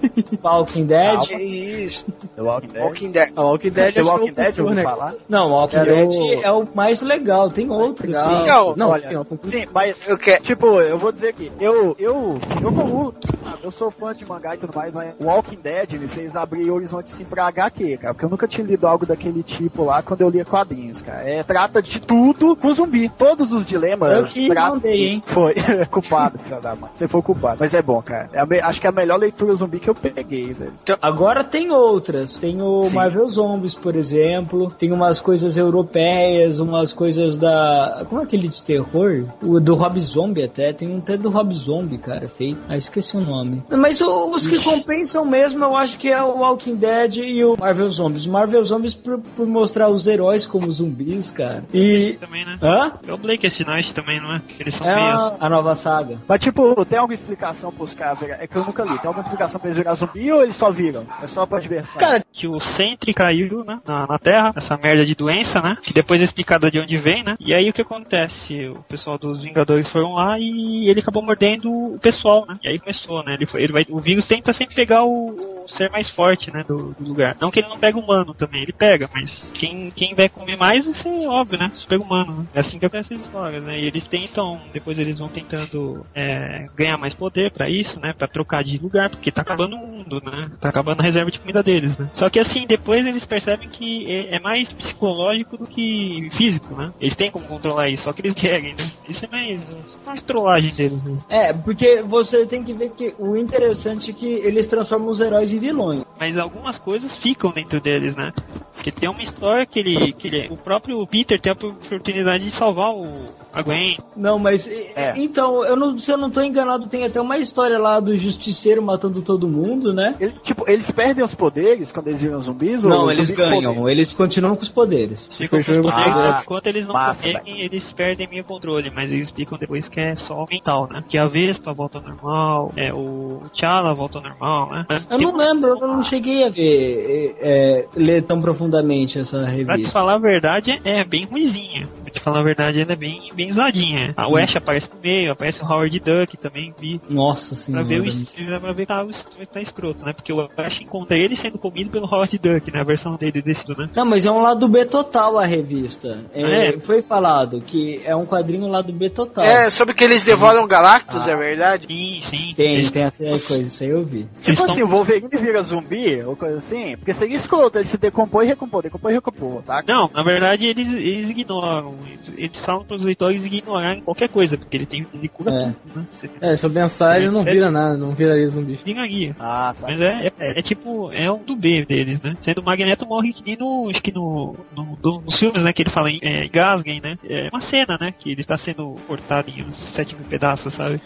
[0.42, 1.20] Walking Dead.
[1.28, 2.04] Que isso.
[2.34, 2.82] The Walking Dead.
[2.82, 3.32] Walking Dead.
[3.36, 4.82] A Walking Dead The Walking é o Dead, eu ouvi né?
[4.82, 5.14] falar.
[5.28, 8.42] Não, Walking Era Dead o- é o mais legal, tem outros, Legal.
[8.42, 8.48] sim.
[8.50, 9.56] Não, não, olha, sim, ó, concurso.
[9.56, 10.42] Sim, mas Eu quero.
[10.42, 13.14] Tipo, eu vou dizer aqui, eu, eu, eu como,
[13.62, 17.12] eu sou fã de mangá e tudo mais, mas Walking Dead me fez abrir horizonte
[17.12, 20.30] assim pra HQ, cara, porque eu nunca tinha lido algo daquele tipo lá quando eu
[20.30, 21.22] lia quadrinhos, cara.
[21.30, 24.18] É, trata de tudo com zumbi, todos os dilemas.
[24.18, 25.22] Eu que trata- mandei, hein?
[25.32, 25.54] Foi,
[25.90, 26.90] culpado, filho da mãe.
[26.96, 28.28] Você foi culpado, mas é bom, cara.
[28.32, 30.72] É me- acho que é a melhor leitura zumbi que eu peguei, velho.
[31.00, 32.34] Agora tem outras.
[32.34, 32.94] Tem o Sim.
[32.94, 34.68] Marvel Zombies, por exemplo.
[34.70, 38.04] Tem umas coisas europeias, umas coisas da.
[38.08, 39.24] Como é aquele de terror?
[39.42, 40.72] O do Rob Zombie até.
[40.72, 42.58] Tem um até do Rob Zombie, cara, feito.
[42.68, 43.62] Ah, esqueci o nome.
[43.70, 47.56] Mas o- os que compensam mesmo, eu acho que é o Walking Dead e o
[47.58, 48.26] Marvel Zombies.
[48.26, 51.64] Marvel Zombies por, por mostrar os heróis como zumbis, cara.
[51.72, 52.16] E.
[52.20, 52.58] Também, né?
[52.62, 52.92] Hã?
[53.06, 54.40] É o Blake esse Night também, não é?
[54.70, 56.18] Eles são É a, nova saga.
[56.28, 58.42] Mas tipo, tem alguma explicação pros caras virar...
[58.42, 58.98] É que eu nunca li.
[58.98, 61.06] Tem alguma explicação pra eles virar zumbi ou eles só viram?
[61.22, 61.98] É só pra diversão?
[61.98, 65.92] Cara, que o Sentry caiu, né, na, na Terra, essa merda de doença, né, que
[65.92, 68.68] depois é explicada de onde vem, né, e aí o que acontece?
[68.68, 72.78] O pessoal dos Vingadores foram lá e ele acabou mordendo o pessoal, né, e aí
[72.78, 76.08] começou, né, ele, foi, ele vai, o vírus tenta sempre pegar o, o ser mais
[76.10, 77.36] forte, né, do, do lugar.
[77.40, 80.56] Não que ele não pega o humano também, ele pega, mas quem, quem vai comer
[80.56, 83.78] mais, isso é óbvio, né, super humano, né, é assim que acontece as histórias, né,
[83.78, 88.26] e eles tentam, depois eles vão tentando é, ganhar mais poder pra isso, né, pra
[88.26, 91.62] trocar de lugar, porque tá acabando o mundo, né, tá acabando a reserva de comida
[91.62, 92.08] deles, né.
[92.14, 96.90] Só que assim, depois eles percebem que é, é mais psicológico do que físico, né,
[97.00, 100.74] eles têm como controlar isso, só que eles querem, né, isso é mais, mais trollagem
[100.74, 101.18] deles, né.
[101.28, 105.50] é, porque você tem que ver que o interessante é que eles transformam os heróis
[105.52, 106.04] em vilões.
[106.18, 108.32] mas algumas coisas ficam dentro deles, né?
[108.74, 112.58] Porque tem uma história que ele, que ele, o próprio Peter tem a oportunidade de
[112.58, 113.98] salvar o a Gwen.
[114.16, 115.14] Não, mas É.
[115.16, 118.82] então, eu não, se eu não tô enganado, tem até uma história lá do justiceiro
[118.82, 120.14] matando todo mundo, né?
[120.20, 122.82] Ele- tipo, eles perdem os poderes quando eles viram zumbis?
[122.84, 123.90] ou Não, o eles ganham, poder?
[123.92, 125.20] eles continuam com os poderes.
[125.36, 126.42] Ficam com os poderes, poderes.
[126.42, 130.16] enquanto eles não massa, conseguem, eles perdem meio controle, mas eles explicam depois que é
[130.16, 131.02] só mental, né?
[131.08, 134.86] Que a Vespa volta ao normal, é, o T'Challa volta ao normal, né?
[134.88, 139.18] Mas Eu não um- lembro, eu não cheguei a ver, é, é, ler tão profundamente
[139.18, 139.92] essa Pra te revista.
[139.92, 141.86] falar a verdade, é bem ruizinha.
[142.02, 144.14] Pra te falar a verdade, ela é bem, bem zoadinha.
[144.16, 147.00] A Ash aparece no meio, aparece o Howard Duck também, vi.
[147.08, 147.84] Nossa Pra senhora.
[147.84, 150.12] ver, o, pra ver que tá, o tá escroto, né?
[150.12, 152.80] Porque o Ash encontra ele sendo comido pelo Howard Duck, né?
[152.80, 153.88] A versão dele desse, né?
[153.94, 156.24] Não, mas é um lado B total a revista.
[156.34, 156.80] É, É.
[156.80, 159.44] Foi falado que é um quadrinho lado B total.
[159.44, 161.86] É, sobre que eles devoram Galactus, é verdade?
[161.86, 162.54] Sim, sim.
[162.56, 164.26] Tem, Eles- tem essa coisa, isso aí eu vi.
[164.42, 167.88] Tipo eles assim, tão- o Wolverine vira zumbi, ou coisa assim, porque seria escroto, ele
[167.88, 169.82] se decompõe e recompõe, decompõe e recompõe, tá?
[169.86, 171.94] Não, na verdade eles, eles ignoram.
[172.06, 175.72] Eles, eles falam pros leitores ignorarem qualquer coisa, porque ele tem ele cura É.
[175.72, 176.06] tudo, né?
[176.10, 178.72] Você É, se eu pensar, ele não vira nada, não viraria zumbi.
[178.74, 179.34] ignoraria.
[179.38, 179.92] Ah, sabe?
[179.92, 182.34] Mas é, é, é tipo, é um do B deles, né?
[182.44, 185.72] Sendo o Magneto morre que nem no, acho que no, no, no- nos filmes, né,
[185.72, 187.16] que ele fala em é, Gasgen, né?
[187.24, 191.00] É uma cena, né, que ele está sendo cortado em uns 7 mil pedaços, sabe?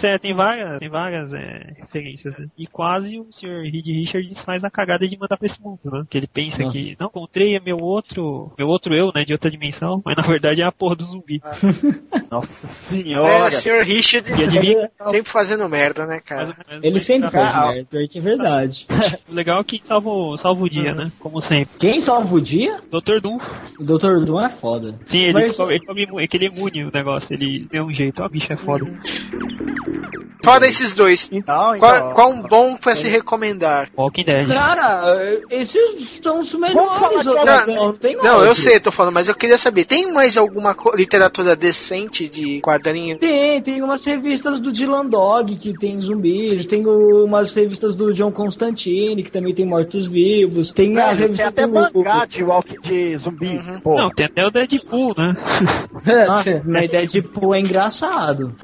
[0.00, 2.46] Cê, tem várias, tem várias é, referências, né?
[2.58, 3.62] E quase o Sr.
[3.62, 6.04] Reed Richards faz a cagada de mandar pra esse mundo, né?
[6.08, 6.72] Que ele pensa Nossa.
[6.72, 10.60] que, não, encontrei meu outro, meu outro eu, né, de outra dimensão, mas na verdade
[10.60, 11.40] é a porra do zumbi.
[12.30, 13.50] Nossa É, senhora!
[13.50, 13.82] Sr.
[13.84, 14.90] Richard E adivinha?
[15.10, 16.56] sempre fazendo merda, né, cara?
[16.82, 18.86] Ele mas- sempre faz Ah, merda, que é verdade.
[19.28, 21.10] O legal é que salva, o- salva o dia, né?
[21.18, 21.78] Como sempre.
[21.78, 22.80] Quem salva o dia?
[22.90, 23.20] Dr.
[23.20, 23.38] Doom.
[23.80, 24.24] O Dr.
[24.24, 24.94] Doom é foda.
[25.10, 27.92] Sim, ele, Mas- ele, ele, é que ele é imune o negócio, ele deu um
[27.92, 28.86] jeito, ó, bicho é foda.
[30.44, 31.28] Fora esses dois.
[31.32, 33.88] Então, então, Qual, qual um bom pra se recomendar?
[33.96, 34.46] Walking Dead.
[34.48, 37.24] Cara, esses são os melhores.
[37.26, 40.76] Não, não, tem Não, eu sei, tô falando, mas eu queria saber, tem mais alguma
[40.94, 43.18] literatura decente de quadrinho?
[43.18, 48.32] Tem, tem umas revistas do Dylan Dog que tem zumbis, tem umas revistas do John
[48.32, 51.72] Constantine que também tem mortos-vivos, tem a Velho, tem revista até do...
[51.72, 53.60] mangá de, walk, de zumbi.
[53.82, 55.34] Pô, Não, tem até o Deadpool, né?
[56.26, 58.54] Nossa, na ideia de pô, é engraçado.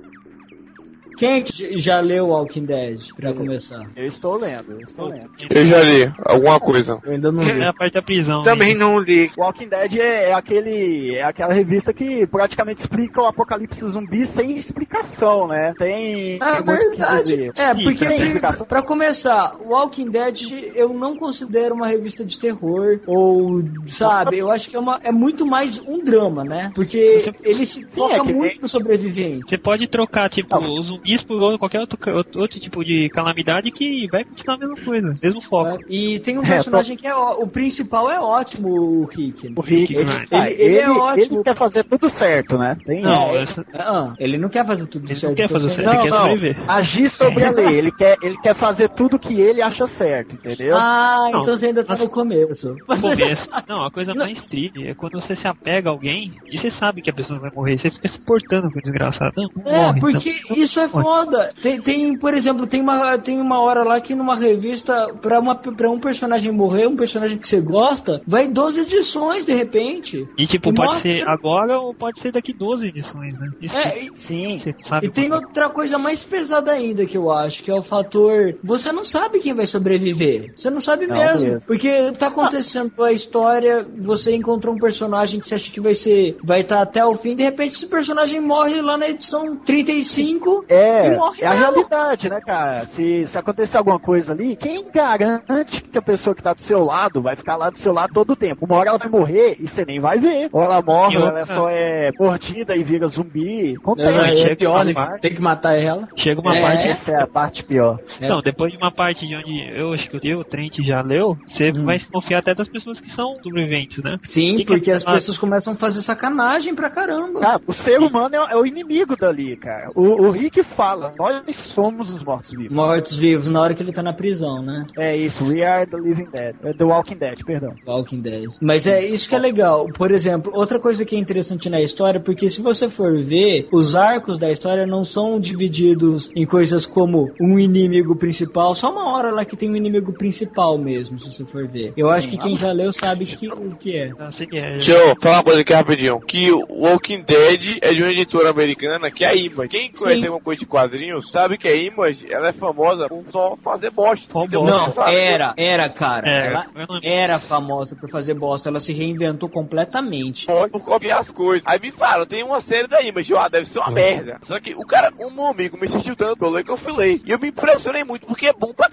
[1.16, 1.44] Quem é
[1.76, 3.86] já leu Walking Dead, pra começar?
[3.96, 5.30] eu estou lendo, eu estou lendo.
[5.50, 6.98] Eu já li alguma coisa.
[7.04, 7.60] Eu ainda não vi.
[7.60, 8.42] É a parte da prisão.
[8.42, 8.80] Também né?
[8.80, 9.30] não li.
[9.36, 14.54] Walking Dead é, é aquele, é aquela revista que praticamente explica o apocalipse zumbi sem
[14.54, 15.74] explicação, né?
[15.78, 17.52] Tem, Ah, tem verdade.
[17.56, 18.66] É, porque tem pra, explicação.
[18.66, 24.68] pra começar, Walking Dead eu não considero uma revista de terror ou, sabe, eu acho
[24.70, 26.72] que é, uma, é muito mais um drama, né?
[26.74, 29.44] Porque ele se foca é muito no sobrevivente.
[29.48, 31.98] Você pode trocar, tipo, os zumbis por qualquer outro,
[32.36, 35.70] outro, tipo de calamidade que vai continuar a mesma coisa, mesmo foco.
[35.70, 35.78] né?
[35.88, 39.52] E tem um É, personagem que é o principal é ótimo, o Rick.
[39.56, 41.36] O Rick, ele, Ele- ah, ele ele, é ótimo.
[41.36, 42.76] ele quer fazer tudo certo, né?
[42.84, 45.36] Tem Não, É, essa- Ah, ele não quer fazer tudo Ele não certo.
[45.36, 45.86] quer então fazer certo.
[45.94, 46.18] Não, quer não.
[46.18, 46.64] sobreviver.
[46.70, 47.78] Agir sobre a lei.
[47.78, 50.76] Ele quer, ele quer fazer tudo que ele acha certo, entendeu?
[50.76, 52.76] Ah, Não, então você ainda tá mas- no começo.
[52.88, 53.48] No começo.
[53.68, 57.02] Não, a coisa mais triste é quando você se apega a alguém e você sabe
[57.02, 57.78] que a pessoa vai morrer.
[57.78, 59.32] Você fica se portando com o desgraçado.
[59.36, 60.00] Não, não É, morre.
[60.00, 60.56] porque não.
[60.56, 61.52] isso é foda.
[61.62, 65.54] Tem, tem, por exemplo, tem uma, tem uma hora lá que numa revista, pra, uma,
[65.54, 70.26] pra um personagem morrer, um personagem que você gosta, vai 12 edições de repente.
[70.38, 73.50] E tipo, E pode mostra- ser agora ou pode ser daqui 12 edições, né?
[73.60, 74.60] Isso É, e- Sim.
[74.62, 75.06] você sabe.
[75.06, 78.54] E tem outra coisa mais pesada ainda que eu acho, que é o fator.
[78.62, 80.52] Você não sabe quem vai sobreviver.
[80.56, 81.48] Você não sabe Não mesmo.
[81.48, 81.66] mesmo.
[81.66, 86.36] Porque tá acontecendo a história, você encontrou um personagem que você acha que vai ser.
[86.42, 90.64] Vai estar até o fim, de repente esse personagem morre lá na edição 35.
[90.68, 92.86] É, É, é a realidade, né, cara?
[92.88, 96.82] Se, se acontecer alguma coisa ali, quem garante que a pessoa que tá do seu
[96.84, 98.64] lado vai ficar lá do seu lado todo o tempo?
[98.66, 100.48] Uma hora ela vai morrer e você nem vai ver.
[100.52, 103.74] Ou ela morre, ou ela só é mordida e vira zumbi.
[103.76, 104.08] Acontece.
[104.10, 104.92] É, é chega pior, né?
[105.20, 106.08] Tem que matar ela.
[106.16, 106.60] Chega uma É.
[106.62, 106.88] parte.
[106.88, 107.98] Essa é a parte pior.
[108.20, 111.36] Não, depois de uma parte de onde eu acho que eu, o Trent já leu,
[111.48, 111.84] você Hum.
[111.84, 114.18] vai se confiar até das pessoas que são sobreviventes, né?
[114.24, 117.40] Sim, Que que porque é as pessoas começam a fazer sacanagem pra caramba.
[117.40, 119.90] Cara, o ser humano é, é o inimigo dali, cara.
[119.94, 122.74] O, o Rick fala, nós somos os mortos-vivos.
[122.74, 124.86] Mortos-vivos na hora que ele tá na prisão, né?
[124.96, 126.54] É isso, we are the living dead.
[126.62, 127.74] É The Walking Dead, perdão.
[127.86, 128.50] Walking Dead.
[128.60, 129.86] Mas é isso que é legal.
[129.94, 133.94] Por exemplo, outra coisa que é interessante na história, porque se você for ver, os
[133.94, 139.30] arcos da história não são divididos em coisas como um inimigo principal, só uma hora
[139.30, 141.92] lá que tem um inimigo principal mesmo, se você for ver.
[141.96, 144.12] Eu acho que quem já leu sabe que, o que é.
[144.48, 144.72] Que é.
[144.72, 146.20] Deixa eu falar uma coisa aqui rapidinho.
[146.20, 149.68] Que o Walking Dead é de uma editora americana que é a Image.
[149.68, 150.26] Quem conhece Sim.
[150.26, 154.32] alguma coisa de quadrinhos sabe que a Image ela é famosa por só fazer bosta.
[154.44, 154.64] Então.
[154.64, 156.28] Não, era, era, cara.
[156.28, 156.66] É, ela
[157.02, 160.46] era famosa por fazer bosta, ela se reinventou completamente.
[160.46, 161.62] pode por copiar as coisas.
[161.66, 164.40] Aí me falam, tem uma série da Image, ó, deve ser uma merda.
[164.44, 167.20] Só que o cara, um meu amigo, me insistiu tanto pelo que eu falei.
[167.24, 168.88] E eu me impressionei muito porque é bom pra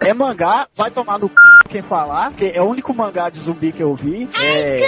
[0.00, 1.34] É mangá, vai tomar no c...
[1.68, 4.28] quem falar, porque é o único mangá de zumbi que eu vi.
[4.40, 4.80] É...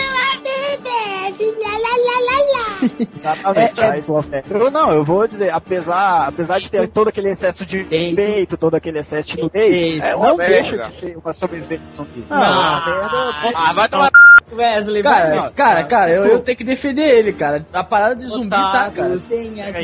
[3.00, 4.44] Exatamente, É, é-.
[4.50, 8.16] Eu não, eu vou dizer, apesar, apesar de ter todo aquele excesso de Peito.
[8.16, 10.04] peito, todo aquele excesso de nudez, Peito.
[10.04, 10.54] É não merda.
[10.54, 12.24] deixa de ser uma sobrevivência zumbi.
[12.28, 12.38] Não.
[12.38, 13.52] merda.
[13.54, 14.10] Ah, vai tomar
[14.52, 17.66] Wesley, Cara, cara, cara, eu, eu tenho que defender ele, cara.
[17.72, 19.18] A parada de zumbi tá, cara.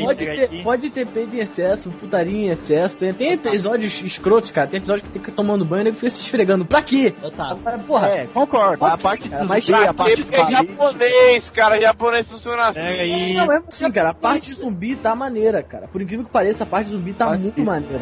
[0.01, 2.95] Pode ter, pode ter peito em excesso, putaria em excesso.
[2.95, 4.67] Tem, tem episódios escrotos, cara.
[4.67, 6.65] Tem episódio que tem que ir tomando banho e ele fica se esfregando.
[6.65, 7.13] Pra quê?
[7.21, 7.59] Otário.
[7.85, 8.07] Porra.
[8.07, 8.85] É, concordo.
[8.85, 11.79] A parte de mas zumbi, a parte é de japonês, cara.
[11.79, 12.79] Japonês funciona assim.
[12.81, 13.33] Pega aí.
[13.33, 14.09] Não, é assim, cara.
[14.09, 15.87] A parte zumbi tá maneira, cara.
[15.87, 17.99] Por incrível que pareça, a parte zumbi tá Parte muito de- maneira.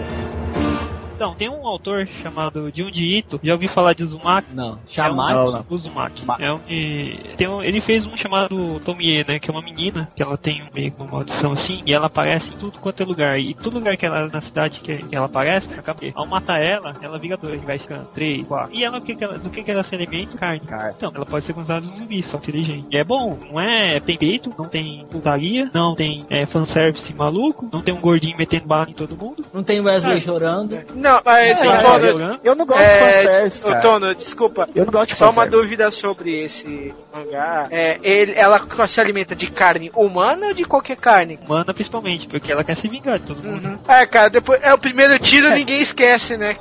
[1.15, 4.53] Então, tem um autor chamado Junji Ito, já ouvi falar de Uzumaki?
[4.53, 5.55] Não, É chamate.
[5.69, 5.73] um.
[5.75, 6.25] Uzumaki.
[6.25, 9.39] Ma- É um, e tem um- ele fez um chamado Tomie, né?
[9.39, 12.47] Que é uma menina, que ela tem meio que uma maldição assim, e ela aparece
[12.49, 13.39] em tudo quanto é lugar.
[13.39, 16.93] E todo lugar que ela, na cidade que, que ela aparece, acaba, ao matar ela,
[17.01, 18.73] ela vira dois, vai ficando três, quatro.
[18.75, 20.37] E ela, o que que ela, do que, que ela se alimenta?
[20.37, 20.59] Carne.
[20.61, 20.93] Carne.
[20.97, 22.87] Então, ela pode ser considerada um zumbi, só inteligente.
[22.91, 27.69] E é bom, não é, tem peito, não tem putaria, não tem é, fanservice maluco,
[27.71, 29.43] não tem um gordinho metendo bala em todo mundo.
[29.53, 30.19] Não tem Wesley É.
[30.19, 30.73] chorando.
[31.03, 32.39] Não, mas, É, é, Tono, jogando.
[32.43, 33.81] Eu não gosto de é, fanservice, ô, cara.
[33.81, 34.67] Tono, desculpa.
[34.73, 35.61] Eu não gosto de Só uma fanservice.
[35.63, 37.67] dúvida sobre esse mangá.
[37.69, 41.37] É, ele, ela se alimenta de carne humana ou de qualquer carne?
[41.45, 43.67] Humana principalmente, porque ela quer se vingar de todo mundo.
[43.67, 43.77] Uhum.
[43.87, 46.55] É, cara, depois é o primeiro tiro, ninguém esquece, né?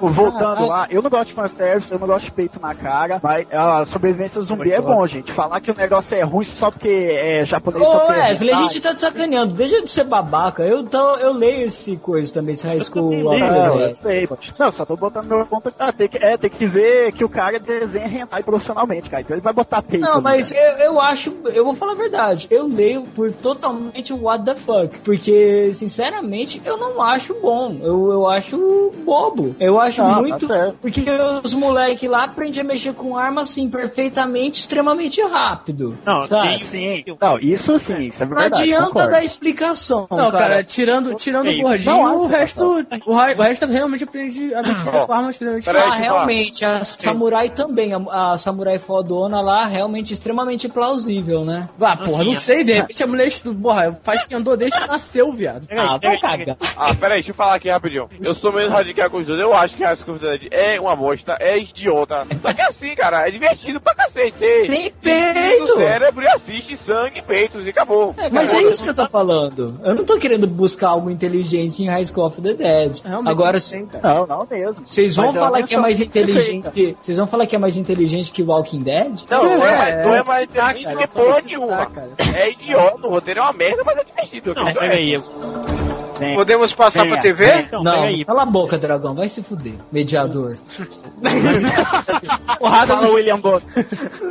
[0.00, 3.46] Voltando lá, eu não gosto de fanservice, eu não gosto de peito na cara, mas
[3.52, 5.32] a sobrevivência zumbi é bom, gente.
[5.32, 8.62] Falar que o negócio é ruim só porque é japonês só Ô é Wesley, a
[8.62, 9.54] gente tá te sacaneando.
[9.54, 10.62] Deixa de ser babaca.
[10.62, 13.08] Eu, tô, eu leio esse coisa também, esse high school.
[13.08, 14.28] leio, the Não, eu sei.
[14.58, 15.72] Não, só tô botando meu ponto.
[15.78, 19.22] Ah, tem que, é, tem que ver que o cara desenha hentai profissionalmente, cara.
[19.22, 20.04] Então ele vai botar peito.
[20.04, 24.44] Não, mas eu, eu acho, eu vou falar a verdade, eu leio por totalmente what
[24.44, 30.14] the fuck, porque, sinceramente, eu não acho bom, eu, eu acho bobo, eu acho Não,
[30.14, 30.78] tá muito, certo.
[30.80, 31.04] porque
[31.42, 36.58] os moleques lá aprendem a mexer com arma, assim, perfeitamente, extremamente rápido, Não, sabe?
[36.58, 38.62] tem- Sim, não, isso sim, isso é Não verdade.
[38.62, 39.10] adianta concordo.
[39.10, 40.64] dar explicação, Não, cara, cara.
[40.64, 42.86] tirando, tirando É o gordinho, Não, o acho, resto.
[43.06, 45.94] O, o resto realmente aprendi a mexer com armas extremamente Ah, eu falar.
[45.96, 51.68] realmente, a samurai também, a, a samurai fodona lá, realmente extremamente plausível, né?
[51.80, 53.28] Ah, porra, não sei, de repente a mulher
[53.62, 55.66] porra, faz que andou desde que nasceu, viado.
[55.70, 56.20] Ah, vai aí, pega aí.
[56.20, 56.56] cagar.
[56.76, 58.08] Ah, peraí, deixa eu falar aqui rapidinho.
[58.22, 59.38] Eu sou menos radical com os dois.
[59.40, 59.96] Eu acho que a
[60.50, 62.26] é uma bosta, é idiota.
[62.40, 64.38] Só que é assim, cara, é divertido pra cacete.
[64.38, 65.64] Você Tem peito.
[65.64, 68.14] o cérebro e assiste sangue, peitos e acabou.
[68.32, 69.78] Mas é isso que eu tô falando.
[69.84, 73.00] Eu não tô querendo buscar algo inteligente em High School of the Dead.
[73.04, 74.14] Realmente Agora, não tem, cara.
[74.14, 74.86] Não, não mesmo.
[74.86, 76.96] vocês vão Mas é falar que é mais inteligente.
[77.00, 79.20] Vocês vão falar que é mais inteligente que Walking Dead?
[79.30, 81.90] Não, não é, mais, não é mais inteligente que é porra nenhuma.
[82.34, 84.54] É idiota, o roteiro é uma merda, mas é divertido.
[84.54, 85.85] Não, pega é.
[86.18, 86.34] Vem.
[86.34, 87.44] Podemos passar Venha, pra TV?
[87.46, 87.60] venha.
[87.62, 88.24] Então, não, aí.
[88.24, 89.14] cala a boca, dragão.
[89.14, 89.74] Vai se fuder.
[89.92, 90.56] Mediador.
[92.58, 93.14] Porrada Fala, no...
[93.14, 93.62] William Bonner.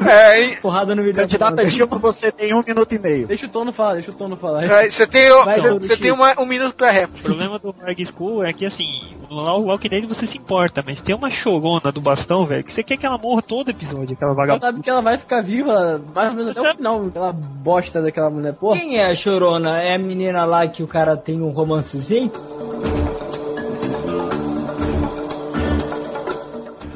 [0.08, 0.58] É, hein?
[0.62, 1.30] Porrada no mediador.
[1.30, 3.28] Candidata Dilma, você tem um minuto e meio.
[3.28, 4.64] Deixa o Tono falar, deixa o Tono falar.
[4.64, 7.10] É, Você tem, Vai, você- você tem uma- um minuto pra rap.
[7.20, 8.84] O problema do Marg School é que assim,
[9.30, 12.84] no Walking Dead você se importa, mas tem uma chorona do bastão, velho, que você
[12.84, 14.66] quer que ela morra todo episódio, aquela Você vagabunda.
[14.68, 18.30] sabe que ela vai ficar viva mais ou menos até o final, aquela bosta daquela
[18.30, 18.80] mulher, porra.
[18.80, 19.82] Quem é a chorona?
[19.82, 22.32] É a menina lá que o cara tem um romancezinho?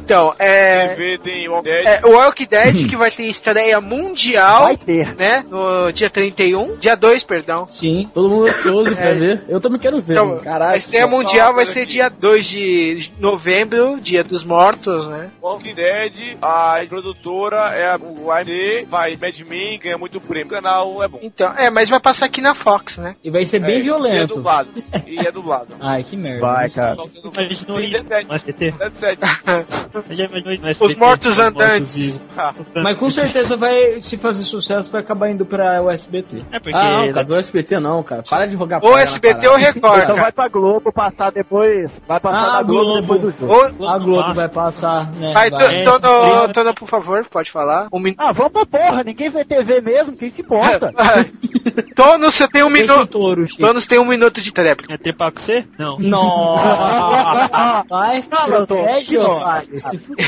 [0.09, 0.95] Então, é.
[1.85, 5.15] É, o Walking Dead que vai ter estreia mundial, Vai ter.
[5.15, 5.45] né?
[5.47, 6.77] No dia 31.
[6.77, 7.67] Dia 2, perdão.
[7.69, 8.09] Sim.
[8.11, 9.13] Todo mundo ansioso pra É.
[9.13, 9.43] ver.
[9.47, 10.13] Eu também quero ver.
[10.13, 10.63] Então, mano.
[10.63, 11.91] a estreia mundial vai coisa ser aqui.
[11.91, 15.29] dia 2 de novembro, dia dos mortos, né?
[15.39, 20.47] Walking Dead, a produtora é a o AMD, vai Mad Men, ganha muito prêmio.
[20.47, 21.19] O canal é bom.
[21.21, 23.15] Então, é, mas vai passar aqui na Fox, né?
[23.23, 24.33] E vai ser bem É, E é violento.
[24.35, 24.69] dublado.
[25.05, 25.67] E é dublado.
[25.79, 26.41] Ai, que merda.
[26.41, 26.97] Vai, cara.
[27.35, 29.19] Tem isso Dead
[30.07, 31.95] no Os mortos os andantes.
[31.95, 32.21] vivos.
[32.75, 36.43] Mas com certeza vai, se fazer sucesso, vai acabar indo pra o SBT.
[36.51, 36.77] É porque...
[36.77, 38.23] Ah, não, cara, do SBT não, cara.
[38.23, 39.55] Para de rogar Ou SBT ou.
[39.57, 41.99] Record, Então vai pra Globo passar depois.
[42.07, 43.01] Vai passar Ah, na Globo, Globo.
[43.01, 43.73] depois do jogo.
[43.79, 43.87] Ou...
[43.89, 45.33] A Globo vai passar, né?
[45.33, 45.83] Vai, vai.
[45.83, 47.87] Tono, Tono, por favor, pode falar.
[47.91, 48.19] Um minuto.
[48.19, 50.93] Ah, vamos pra porra, ninguém vê TV mesmo, quem se importa?
[51.95, 53.47] Tono, você tem um minuto.
[53.59, 54.91] Tonos tem um minuto de tréplico.
[54.93, 55.65] É ter pra você?
[55.77, 55.99] Não.
[55.99, 57.83] Nossa!
[57.89, 59.37] Vai, protege, que bom.
[59.37, 59.69] otário.
[59.89, 60.25] Se fudeu.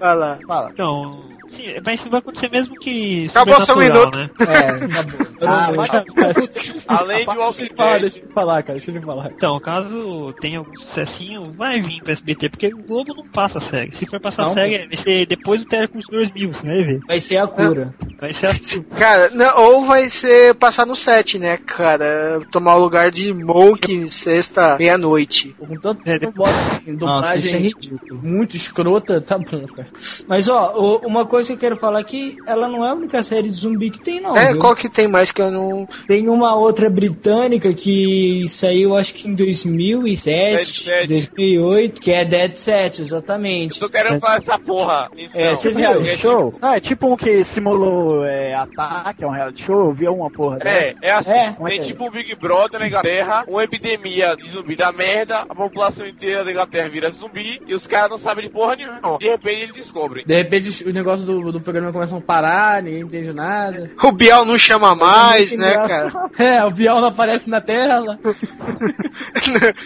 [0.00, 0.38] Lá.
[0.46, 0.70] Fala.
[0.72, 1.22] Então,
[1.54, 4.16] sim, mas isso vai acontecer mesmo que Acabou seu minuto.
[4.16, 4.30] né?
[4.40, 5.26] É, acabou.
[5.42, 5.86] Ah, não vou.
[6.88, 8.00] Além de Walking Dead.
[8.00, 8.78] deixa ele falar, cara.
[8.78, 9.30] Deixa ele falar.
[9.36, 13.96] Então, caso tenha algum sucessinho, vai vir pro SBT, porque o Globo não passa série.
[13.98, 17.00] Se for passar Não, série, vai ser depois do Telecurso 2000, você vai ver.
[17.06, 17.94] Vai ser a cura.
[18.20, 18.82] Vai ser assim.
[18.96, 22.40] Cara, não, ou vai ser passar no set, né, cara?
[22.50, 25.54] Tomar o lugar de Monk sexta, meia-noite.
[25.58, 28.20] Com tanto É, tempo bota em Nossa, isso é dublagem ridículo.
[28.22, 29.88] muito escrota, tá bom, cara.
[30.26, 30.72] Mas ó,
[31.04, 33.54] uma coisa que eu quero falar é que ela não é a única série de
[33.54, 34.36] zumbi que tem, não.
[34.36, 34.58] é, viu?
[34.58, 35.86] qual que tem mais que eu não.
[36.06, 41.08] Tem uma outra britânica que saiu acho que em 2007, Dead Set.
[41.08, 43.78] 2008, que é Dead Set, exatamente.
[43.78, 45.10] Tô querendo falar essa porra.
[45.16, 45.78] Então, É, você viu?
[45.78, 46.54] Reality show?
[46.60, 50.30] Ah, é tipo um que simulou é, ataque, é um reality show, eu vi uma
[50.30, 50.70] porra dessa.
[50.70, 51.30] É, é assim.
[51.30, 54.92] É, é tem é tipo um Big Brother na Inglaterra, uma epidemia de zumbi da
[54.92, 58.76] merda, a população inteira da Inglaterra vira zumbi e os caras não sabem de porra
[58.76, 59.18] nenhuma.
[59.18, 60.24] De repente eles descobrem.
[60.24, 63.90] De repente os negócios do, do programa começam a parar, ninguém entende nada.
[64.02, 66.12] O Biel não chama mais, né, cara?
[66.38, 68.18] É, o Biel não aparece na tela.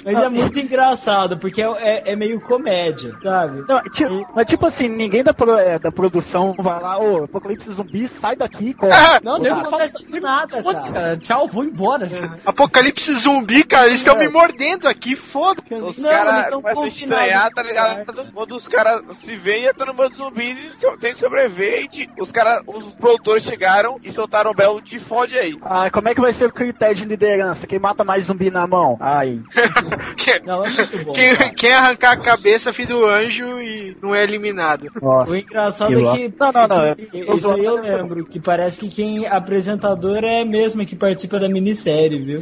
[0.04, 3.62] Mas é muito engraçado, porque é, é- é meio comédia, sabe?
[3.68, 7.72] Não, ti- mas tipo assim, ninguém da, pro- é, da produção vai lá, ô, Apocalipse
[7.72, 8.90] Zumbi, sai daqui, corre.
[9.22, 11.04] Não, Não nego fala acontece nada, Foda-se, cara.
[11.06, 11.16] cara.
[11.18, 12.06] Tchau, vou embora.
[12.44, 16.88] Apocalipse zumbi, cara, eles estão me mordendo aqui, foda Os Não, eles caras começam a
[16.88, 18.32] estranhar, tá ligado?
[18.32, 20.50] Quando os caras se veem, entra no zumbi
[20.82, 21.82] e tem que sobreviver.
[21.84, 25.56] E te- os caras, os produtores chegaram e soltaram o belo te fode aí.
[25.62, 27.66] Ah, como é que vai ser o critério de liderança?
[27.66, 28.96] Quem mata mais zumbi na mão?
[29.00, 29.40] Ai.
[30.44, 31.12] Não, é muito bom.
[31.12, 34.86] Quem, quem arrancar a cabeça, filho do anjo e não é eliminado.
[35.00, 35.30] Nossa.
[35.32, 36.34] O engraçado Que é que.
[36.38, 40.84] Não, não, não, eu- eu Isso eu lembro, que parece que quem é a mesma
[40.84, 42.40] que participa da minissérie, viu?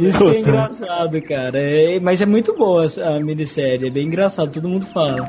[0.00, 1.58] Isso que é engraçado, cara.
[1.58, 5.22] É- mas é muito boa a minissérie, é bem engraçado, todo mundo fala.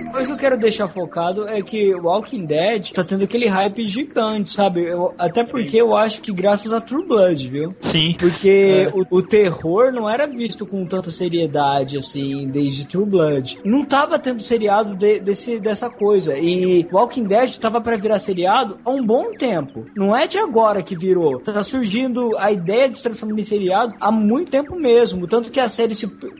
[0.00, 1.94] Uma coisa que eu quero deixar focado é que
[2.30, 4.82] Walking Dead tá tendo aquele hype gigante, sabe?
[4.86, 7.74] Eu- até porque eu acho que graças a True Blood, viu?
[7.90, 8.14] Sim.
[8.18, 8.88] Porque É.
[8.96, 13.58] o, o terror não era visto com tanta seriedade assim desde True Blood.
[13.64, 16.36] Não tava tendo seriado de- desse, dessa coisa.
[16.38, 19.86] E Walking Dead tava pra virar seriado há um bom tempo.
[19.96, 21.40] Não é de agora que virou.
[21.40, 25.26] Tá surgindo a ideia de se transformar em seriado há muito tempo mesmo.
[25.26, 25.94] Tanto que a série,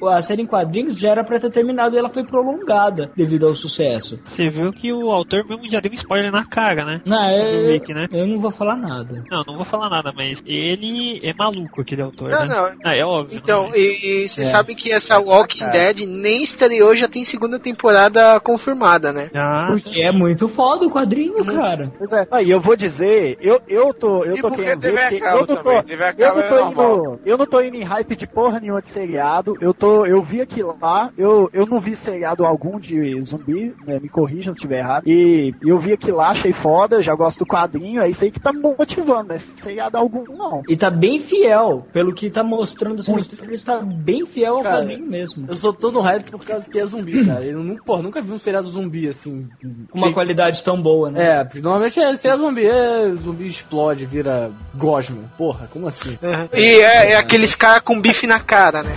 [0.08, 3.54] a série em quadrinhos já era pra ter terminado e ela foi prolongada devido ao
[3.54, 4.18] sucesso.
[4.36, 7.00] Você viu que o autor mesmo já deu um spoiler na cara, né?
[7.04, 8.06] Não, é, Rick, né?
[8.12, 9.24] eu não vou falar nada.
[9.30, 12.54] Não, não vou falar nada, mas ele é maluco, aquele autor, Não, né?
[12.54, 12.70] não.
[12.84, 13.38] Ah, é óbvio.
[13.38, 13.78] Então, né?
[13.78, 14.50] e, e vocês É.
[14.50, 19.30] sabem que essa Walking Dead nem estreou, já tem segunda temporada confirmada, né?
[19.34, 21.92] Ah, Porque é muito foda o quadrinho, cara.
[21.98, 22.26] Pois é.
[22.30, 25.46] Aí eu vou dizer, eu, eu tô, eu E tô querendo ver, porque eu não
[25.46, 25.84] tô, também,
[26.18, 26.96] eu não é tô normal.
[27.00, 29.56] indo, eu não tô indo em hype de porra nenhuma de seriado.
[29.60, 33.98] Eu tô, eu vi aquilo lá, eu, eu não vi seriado algum de zumbi, né,
[34.00, 35.04] me corrijam se estiver errado.
[35.06, 38.40] E eu vi aquilo lá, achei foda, já gosto do quadrinho, é isso aí que
[38.40, 39.38] tá me motivando, né?
[39.62, 40.62] Seriado algum não.
[40.68, 44.62] E tá bem fiel, pelo que tá mostrando assim, nos trailers, tá bem fiel ao
[44.62, 45.46] Cara, quadrinho mesmo.
[45.48, 47.44] Eu sou todo hype por causa que é zumbi, cara.
[47.44, 49.48] Eu não, porra, nunca vi um seriado zumbi assim.
[49.90, 51.40] Com uma que- qualidade tão boa, né?
[51.40, 55.30] É, porque normalmente é, se é zumbi, é zumbi explode, vira gosmo.
[55.36, 56.18] Porra, como assim?
[56.52, 58.90] E é, é aqueles caras com bife na cara, né?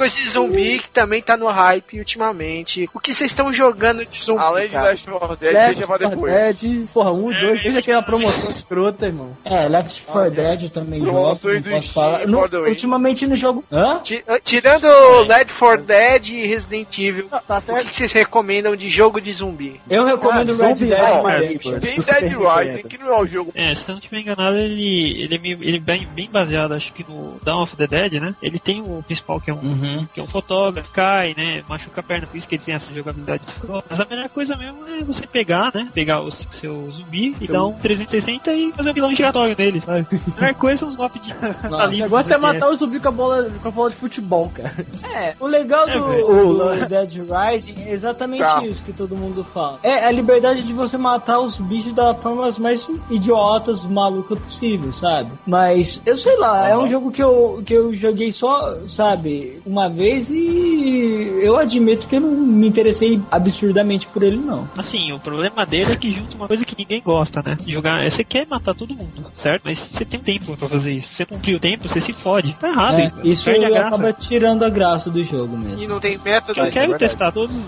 [0.00, 2.88] Coisa de zumbi que também tá no hype ultimamente.
[2.94, 4.40] O que vocês estão jogando de zumbi?
[4.42, 4.74] Além de?
[4.74, 6.32] Last 4 Dead, Left deixa pra 4 depois.
[6.60, 9.36] Dead, porra, um, dois, veja aquela promoção escrota, irmão.
[9.44, 12.26] É, Left 4 Dead eu também jogo, Promoções não do posso falar.
[12.26, 13.64] No- ultimamente no jogo...
[13.70, 14.00] Hã?
[14.02, 14.86] Ti- Tirando
[15.26, 19.32] Led 4 Dead e Resident Evil, Tá, tá o que vocês recomendam de jogo de
[19.32, 19.80] zumbi?
[19.88, 21.72] Eu recomendo Ah, Red Dead Redemption.
[21.72, 21.78] Redemption.
[21.80, 22.38] Tem Dead.
[22.40, 23.52] Rising, que não é o jogo.
[23.54, 26.92] É, se eu não estiver enganado, ele, ele, é ele é bem, bem baseado, acho
[26.92, 28.34] que no Dawn of the Dead, né?
[28.42, 29.89] Ele tem o principal que é um Uhum.
[29.98, 30.06] Uhum.
[30.12, 32.92] que é um fotógrafo, cai, né, machuca a perna, por isso que ele tem essa
[32.92, 33.86] jogabilidade escrota.
[33.90, 36.30] Mas a melhor coisa mesmo é você pegar, né, pegar o
[36.60, 40.06] seu zumbi e dar um 360 e fazer um vilão giratório nele, sabe?
[40.36, 41.30] A melhor coisa são os golpes de
[41.70, 43.96] O ali, negócio é né, matar o zumbi com a bola, com a bola de
[43.96, 44.72] futebol, cara.
[45.14, 48.64] É, o legal É, do, do Dead Rising é exatamente Tá.
[48.64, 49.78] isso que todo mundo fala.
[49.82, 52.80] É a liberdade de você matar os bichos da forma mais
[53.10, 55.30] idiotas, malucas possível, sabe?
[55.46, 59.79] Mas, eu sei lá, é um jogo que eu, que eu joguei só, sabe, uma
[59.88, 64.68] vez e eu admito que eu não me interessei absurdamente por ele, não.
[64.76, 67.56] Assim, o problema dele é que junta uma coisa que ninguém gosta, né?
[67.66, 69.62] Jogar, é, você quer matar todo mundo, certo?
[69.64, 71.08] Mas você tem tempo pra fazer isso.
[71.10, 72.54] Se você cumprir o tempo, você se fode.
[72.54, 73.12] Tá errado, É, hein?
[73.24, 73.86] isso Perde a graça.
[73.88, 75.82] acaba tirando a graça do jogo mesmo.
[75.82, 76.60] E não tem método.
[76.60, 77.54] Eu quero é testar todos.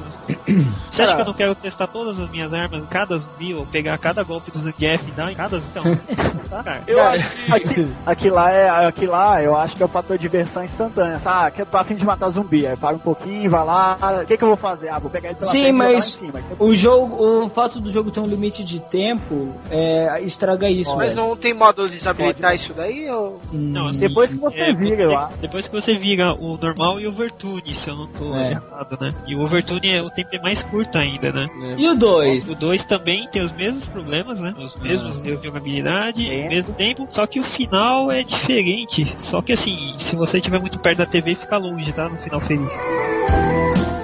[0.92, 3.96] Você acha que eu não quero testar todas as minhas armas, cada zumbi, ou pegar
[3.98, 5.82] cada golpe do Zangief e dar em cada então?
[6.86, 7.52] Eu acho que.
[7.52, 11.20] Aqui, aqui lá é aqui lá, eu acho que é o fator de diversão instantânea.
[11.24, 12.66] Ah, que eu tô afim de matar zumbi.
[12.66, 13.96] Aí para um pouquinho, vai lá.
[14.22, 14.88] O que, que eu vou fazer?
[14.88, 16.00] Ah, vou pegar ele pela Sim, mas lá em
[16.32, 16.40] cima.
[16.58, 20.94] o jogo, o fato do jogo ter um limite de tempo é, estraga isso.
[20.96, 21.28] Mas velho.
[21.28, 23.08] não tem modo de desabilitar isso daí?
[23.10, 23.40] Ou...
[23.52, 25.30] Não, assim, Depois que você é, vira lá.
[25.40, 28.52] Depois que você vira o normal e o overtune, se eu não tô É.
[28.52, 29.10] errado, né?
[29.26, 31.46] E o overtune é, o tempo é mais curto ainda, né?
[31.76, 32.50] E o 2?
[32.50, 34.54] O 2 também tem os mesmos problemas, né?
[34.58, 36.46] Os mesmos erros de jogabilidade, É.
[36.46, 39.14] o mesmo tempo, só que o final é diferente.
[39.30, 42.08] Só que assim, se você estiver muito perto da TV, fica longe, tá?
[42.08, 42.70] No final feliz.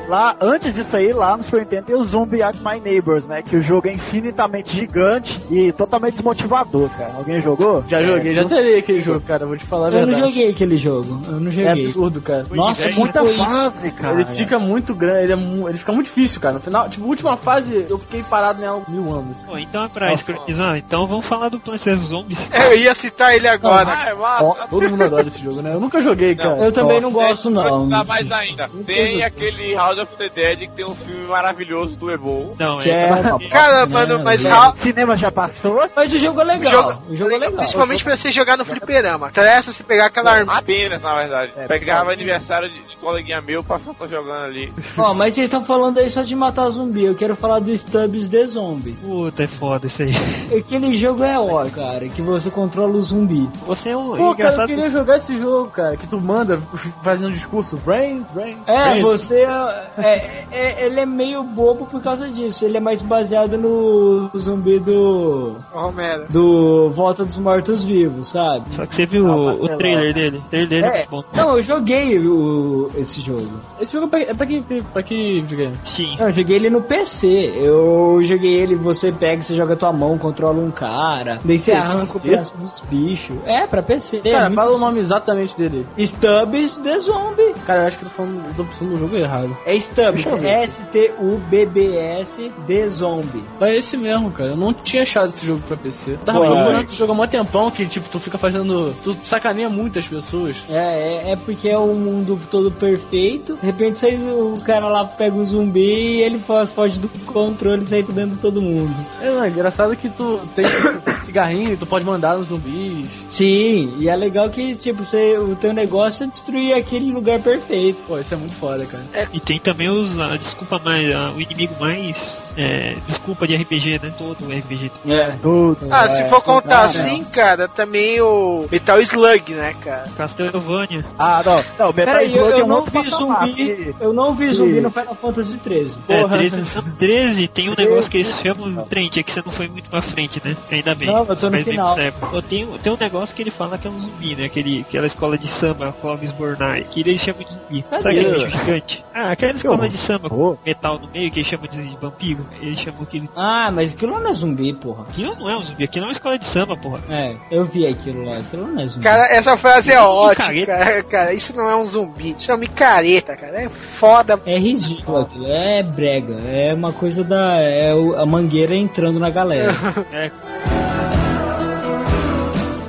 [0.08, 3.42] Lá, antes disso aí, lá no Super Nintendo tem o Zombie at My Neighbors, né?
[3.42, 7.12] Que o jogo é infinitamente gigante e totalmente desmotivador, cara.
[7.18, 7.84] Alguém jogou?
[7.86, 10.20] Já joguei, já zerei aquele jogo, cara, vou te falar a Eu verdade.
[10.22, 11.20] não joguei aquele jogo.
[11.26, 11.68] Eu não É joguei.
[11.84, 12.46] absurdo, cara.
[12.50, 14.14] Nossa, É Muita foi- fase, cara.
[14.14, 16.54] Ele fica muito grande, ele, é mu- ele fica muito difícil, cara.
[16.54, 19.44] No final, tipo, a última fase eu fiquei parado nela mil anos.
[19.44, 20.78] Bom, então é pra escrotizar.
[20.78, 22.38] Então vamos falar do Plants vs Zombies.
[22.50, 23.90] Eu ia citar ele agora.
[23.92, 24.66] Ah, é massa.
[24.70, 25.74] Todo mundo adora esse jogo, né?
[25.74, 26.56] Eu nunca joguei, cara.
[26.64, 27.86] Eu também não gosto, não.
[27.90, 28.70] Dá mais ainda.
[28.86, 32.54] Tem aquele House of the Dead que tem um filme maravilhoso do Evo.
[32.58, 33.08] Não, Que é.
[33.08, 34.42] é- Cara, mano, mas.
[34.44, 35.88] Ra- Cinema já passou?
[35.94, 36.72] Mas o jogo é o legal.
[36.72, 37.58] jogo, o jogo é legal.
[37.58, 39.28] Principalmente pra você jogar no fliperama.
[39.28, 40.56] Interessa você pegar aquela arma.
[40.58, 41.52] Apenas, na verdade.
[41.56, 44.72] É, Pegava aniversário de, de coleguinha meu pra ficar jogando ali.
[44.96, 47.04] Ó, mas vocês estão falando aí só de matar zumbi.
[47.04, 48.92] Eu quero falar do Stubbs The Zombie.
[48.92, 50.14] Puta, é foda isso aí.
[50.58, 53.48] Aquele jogo é ó, cara, que você controla o zumbi.
[53.66, 54.16] Você é um.
[54.16, 56.58] Pô, cara, eu queria jogar esse jogo, cara, que tu manda
[57.02, 57.76] fazendo discurso.
[57.78, 58.58] Brains, brains.
[58.66, 59.02] É, brains.
[59.02, 62.64] você é, é- ele é meio bobo por causa disso.
[62.64, 66.24] Ele é mais baseado no zumbi do Ô, Romero.
[66.28, 68.74] do Volta dos Mortos Vivos, sabe?
[68.74, 70.38] Só que você viu Ah, o, o trailer dele?
[70.38, 71.22] O trailer dele é, É, bom.
[71.32, 73.48] não, eu joguei o, esse jogo.
[73.80, 75.76] Esse jogo é pra, é pra que, pra que videogame?
[75.96, 76.16] Sim.
[76.18, 77.28] Não, eu joguei ele no PC.
[77.56, 81.86] Eu joguei ele, você pega, você joga tua mão, controla um cara, daí você PC?
[81.92, 83.36] arranca o braço dos bichos.
[83.44, 84.18] É, pra PC.
[84.20, 85.86] Cara, é fala o nome exatamente dele.
[85.98, 87.54] Stubbs The Zombie.
[87.66, 89.56] Cara, eu acho que eu tô falando, eu tô pensando no jogo errado.
[89.66, 90.44] É Stubbs.
[90.44, 93.44] S-T-U-B-B-S The Zombie.
[93.60, 94.50] É esse mesmo, cara.
[94.50, 96.12] Eu não tinha achado esse jogo pra PC.
[96.12, 96.84] Eu tava Pô, procurando é.
[96.84, 98.94] esse jogo há mó tempão que, tipo, tu fica fazendo.
[99.02, 100.64] Tu sacaneia muitas pessoas.
[100.68, 103.56] É, é, é porque é um mundo todo perfeito.
[103.56, 107.84] De repente sai o cara lá pega o zumbi e ele faz foge do controle
[107.84, 108.94] e sai dentro de todo mundo.
[109.20, 110.64] É, não, é engraçado que tu tem
[111.18, 113.26] cigarrinho, tu pode mandar nos zumbis.
[113.30, 117.98] Sim, e é legal que tipo você, o teu negócio é destruir aquele lugar perfeito.
[118.06, 119.28] Pô, isso é muito foda, cara.
[119.32, 120.18] E tem também os.
[120.18, 121.14] A desculpa mais.
[121.14, 122.16] a- o inimigo mais.
[122.56, 124.12] É, desculpa de RPG, né?
[124.16, 124.90] Todo RPG.
[125.08, 125.30] É.
[125.42, 125.78] Tudo.
[125.90, 130.04] Ah, É, se for contar assim, cara, também o Metal Slug, né, cara?
[130.16, 131.04] Castlevania.
[131.18, 131.56] Ah, não.
[131.56, 133.94] Não, Metal Peraí, eu, Slug eu é um não vi zumbi.
[134.00, 135.98] Eu não vi zumbi no Final Fantasy 13.
[136.08, 136.38] É, Porra.
[136.38, 139.68] 13, 13 tem um 13, negócio que eles chamam frente, é que você não foi
[139.68, 140.56] muito pra frente, né?
[140.70, 141.08] Ainda bem.
[141.08, 141.96] Não, eu tô no bem final.
[142.32, 144.44] Eu tenho, tem um negócio que ele fala que é um zumbi, né?
[144.46, 147.84] Aquele, aquela escola de samba, Clovis Bornai, que ele chama de zumbi.
[147.90, 148.20] Sabe Cadê?
[148.20, 149.04] aquele bicho gigante?
[149.14, 152.46] Ah, aquela escola de samba com metal no meio que ele chama de vampiro.
[152.60, 153.28] Ele chamou aquele.
[153.36, 155.04] Ah, mas aquilo não é zumbi, porra.
[155.08, 157.00] Aquilo não é um zumbi, aquilo é uma escola de samba, porra.
[157.08, 159.04] É, eu vi aquilo lá, aquilo não é zumbi.
[159.04, 161.32] Cara, essa frase é Ih, ótima, cara, cara.
[161.32, 163.62] Isso não é um zumbi, isso é uma micareta, cara.
[163.62, 164.40] É foda.
[164.44, 167.58] É ridículo aquilo, é brega, é uma coisa da.
[167.60, 169.74] É a mangueira entrando na galera.
[170.12, 170.30] É,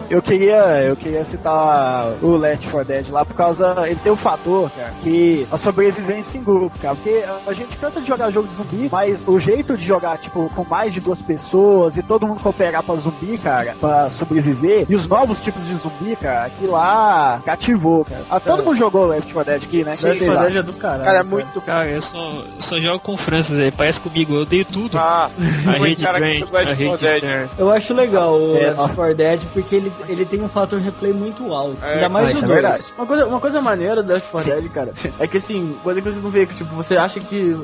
[0.09, 3.75] Eu queria, eu queria citar o Left 4 Dead lá por causa.
[3.85, 6.95] Ele tem um fator, cara, que a sobrevivência em grupo, cara.
[6.95, 10.49] Porque a gente cansa de jogar jogo de zumbi, mas o jeito de jogar, tipo,
[10.55, 14.95] com mais de duas pessoas e todo mundo cooperar pra zumbi, cara, pra sobreviver, e
[14.95, 18.21] os novos tipos de zumbi, cara, aquilo lá cativou, cara.
[18.29, 19.93] Ah, todo mundo jogou Left 4 Dead aqui, né?
[19.93, 20.43] Sim, Sei lá.
[20.43, 21.03] Dead é do caralho.
[21.03, 21.61] Cara, é muito.
[21.61, 24.97] cara, eu só, eu só jogo com Francis, ele parece comigo, eu odeio tudo.
[24.97, 25.29] Ah,
[25.67, 26.97] a rede cara que Grant, a Left 4.
[26.97, 27.49] Fair.
[27.57, 31.13] Eu acho legal o É, Left 4 Dead porque ele ele tem um fator replay
[31.13, 31.77] muito alto.
[31.83, 32.61] É, Ainda mais o isso é 2.
[32.61, 32.83] verdade.
[32.97, 36.11] Uma coisa, uma coisa maneira do Left 4 Dead, cara, é que assim, coisa que
[36.11, 37.55] você não vê, que tipo, você acha que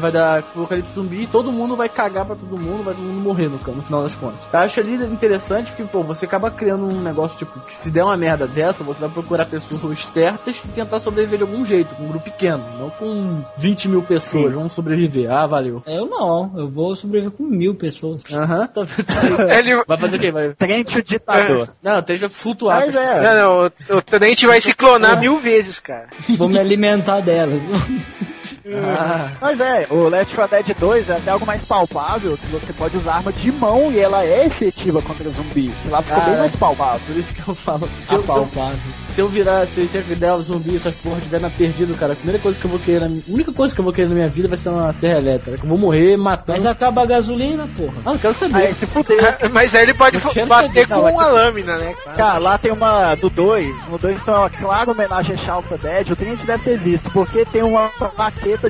[0.00, 3.48] vai dar apocalipse zumbi, todo mundo vai cagar pra todo mundo, vai todo mundo morrer
[3.48, 4.38] no, no final das contas.
[4.52, 8.04] Eu acho ali interessante que, pô, você acaba criando um negócio, tipo, que se der
[8.04, 12.04] uma merda dessa, você vai procurar pessoas certas e tentar sobreviver de algum jeito, com
[12.04, 15.30] um grupo pequeno, não com 20 mil pessoas, vão sobreviver.
[15.30, 15.82] Ah, valeu.
[15.86, 18.22] Eu não, eu vou sobreviver com mil pessoas.
[18.32, 19.58] Aham, tá vendo isso aí?
[19.58, 19.84] Ele.
[19.86, 20.30] Vai fazer o quê?
[20.32, 20.54] Vai...
[20.54, 21.68] Trente o ditador.
[21.82, 22.80] Não, esteja flutuar.
[22.80, 23.20] Mas é.
[23.20, 26.08] Não, não, o, o Trent vai se clonar mil vezes, cara.
[26.30, 27.60] Vou me alimentar delas.
[28.74, 32.72] Ah, Mas é, o Left 4 Dead 2 é até algo mais palpável, que você
[32.72, 35.72] pode usar arma de mão e ela é efetiva contra zumbi.
[35.82, 37.00] Que lá ficou Ah, bem mais palpável.
[37.06, 37.88] por isso que eu falo.
[37.98, 38.78] Se eu, se eu, Apalpável.
[39.08, 42.12] se eu virar, se eu se der um zumbi, essas porra estiver na perdido, cara,
[42.12, 44.08] a primeira coisa que eu vou querer, na, a única coisa que eu vou querer
[44.08, 45.56] na minha vida vai ser uma serra elétrica.
[45.58, 46.58] Que eu vou morrer matando.
[46.58, 47.94] Mas acaba a gasolina, porra.
[48.04, 48.56] Ah, não quero saber.
[48.56, 49.38] Aí se fuder.
[49.52, 51.94] Mas aí ele pode bater com não, uma lâmina, né?
[52.16, 53.88] Cara, lá tem uma do 2.
[53.88, 56.10] No 2 tem uma clara homenagem a the Dead.
[56.10, 57.88] O cliente deve ter visto, porque tem uma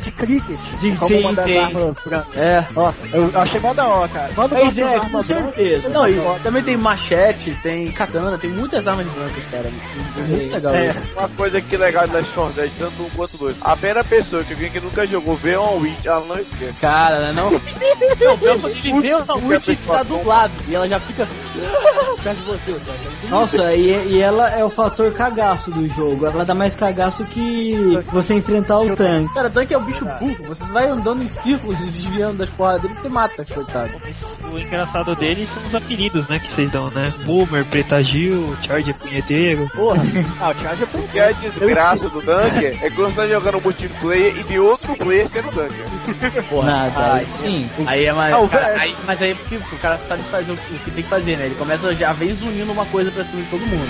[0.01, 0.59] de cricket.
[0.81, 1.59] De- como sim, uma das tem.
[1.59, 2.37] armas brancas.
[2.37, 2.65] É.
[2.75, 4.31] Nossa, eu achei mó da hora, cara.
[4.35, 5.89] Quando usa é, com branca, certeza.
[5.89, 9.67] Não, e também tem machete, tem katana, tem muitas armas brancas, cara.
[9.69, 10.87] É muito legal É.
[10.89, 11.09] isso.
[11.17, 13.57] Uma coisa que é legal de 4 Dead, tanto um quanto dois.
[13.61, 16.75] A primeira pessoa que alguém que nunca jogou vê um Witch, ela não esquece.
[16.81, 17.51] Cara, não.
[17.51, 17.97] Não, pior
[18.59, 21.27] que ele vê uma Witch que tá dublado e ela já fica
[22.23, 22.99] perto de você, cara.
[23.31, 26.27] Nossa, e, e ela é o fator cagaço do jogo.
[26.27, 29.33] Ela dá mais cagaço que você enfrentar o tanque.
[29.35, 30.45] Cara, tanque é o bicho burro.
[30.49, 33.91] Você vai andando em círculos e desviando das porras dele que você mata, coitado.
[34.53, 37.13] O engraçado dele são os apelidos, né, que vocês dão, né?
[37.25, 39.69] Boomer, Preta Gil, Charge Punheteiro.
[39.75, 39.99] Porra.
[40.41, 43.27] Ah, o Charge é O que é a desgraça do Dunker é quando você tá
[43.27, 46.65] jogando multiplayer e de outro player que é no Dunker.
[46.65, 47.69] Nada, aí sim.
[47.87, 48.33] Aí é mais.
[48.33, 48.81] Ah, o cara, velho.
[48.81, 51.11] aí- mas aí é porque o cara sabe fazer o que o que tem que
[51.11, 51.47] fazer, né?
[51.47, 53.89] Ele começa já vez unindo uma coisa pra cima de todo mundo.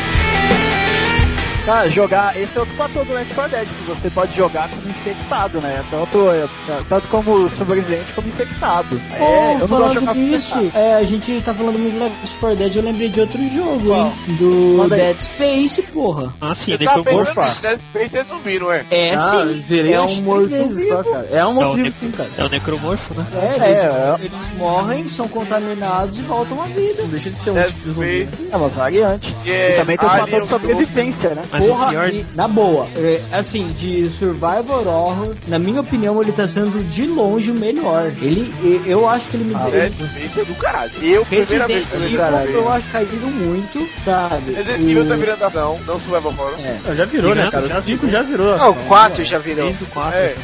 [1.69, 4.89] Ah, jogar, esse é outro fator do Left 4 Dead, que você pode jogar como
[4.89, 5.85] infectado, né?
[5.91, 6.47] Tanto, é,
[6.89, 8.99] tanto como sobrevivente como infectado.
[9.19, 12.05] Pô, É, eu não gosto de falando disso, é, a gente tá falando muito do
[12.05, 14.07] Left 4 Dead, eu lembrei de outro jogo, Qual?
[14.07, 14.13] hein?
[14.39, 15.01] Do Manda aí.
[15.03, 16.33] Dead Space, porra.
[16.41, 18.85] Ah, sim, Você tá pensando Dead Space é zumbi, não é?
[18.91, 21.13] É ah, sim, zerei é um morto vezes só, vivo.
[21.13, 21.29] cara.
[21.31, 22.29] É um É morto sim, cara.
[22.39, 23.27] É o necromorfo, né?
[23.35, 24.15] É, É, eles, é.
[24.25, 27.03] eles morrem, são contaminados e voltam à vida.
[27.03, 28.27] Não deixa de ser um Dead tipo de zumbi.
[28.27, 29.35] Space, É uma variante.
[29.43, 31.43] que E é também tem o fator de sobrevivência, né?
[31.59, 32.09] Mas o Porra, pior...
[32.15, 37.07] e, na boa, é, assim, de Survivor Horror, na minha opinião, ele tá sendo de
[37.07, 38.07] longe o melhor.
[38.21, 39.55] Ele, eu acho que ele me.
[39.71, 40.91] Dead Space é do caralho.
[41.03, 42.55] Eu, primeira vez que eu joguei.
[42.57, 44.53] eu acho caído muito, sabe?
[44.53, 46.55] Resident Evil O- tá virando ação, não Survival Horror.
[46.65, 46.77] É.
[46.87, 47.67] Não, já virou, né, cara?
[47.67, 48.57] O já 5 já virou.
[48.57, 48.85] Não, o ação.
[48.87, 49.67] 4 já virou.
[49.67, 50.19] Desde o 4.
[50.19, 50.35] É,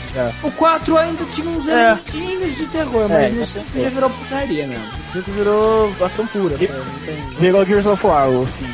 [0.42, 1.72] O 4 ainda tinha uns É.
[2.12, 3.84] elementinhos de terror, mas É, no com 5 certeza.
[3.84, 4.84] já virou putaria mesmo.
[4.84, 6.72] O 5 virou ação pura, sabe?
[7.04, 7.16] Tem...
[7.38, 8.66] Virou Gears of War, sim.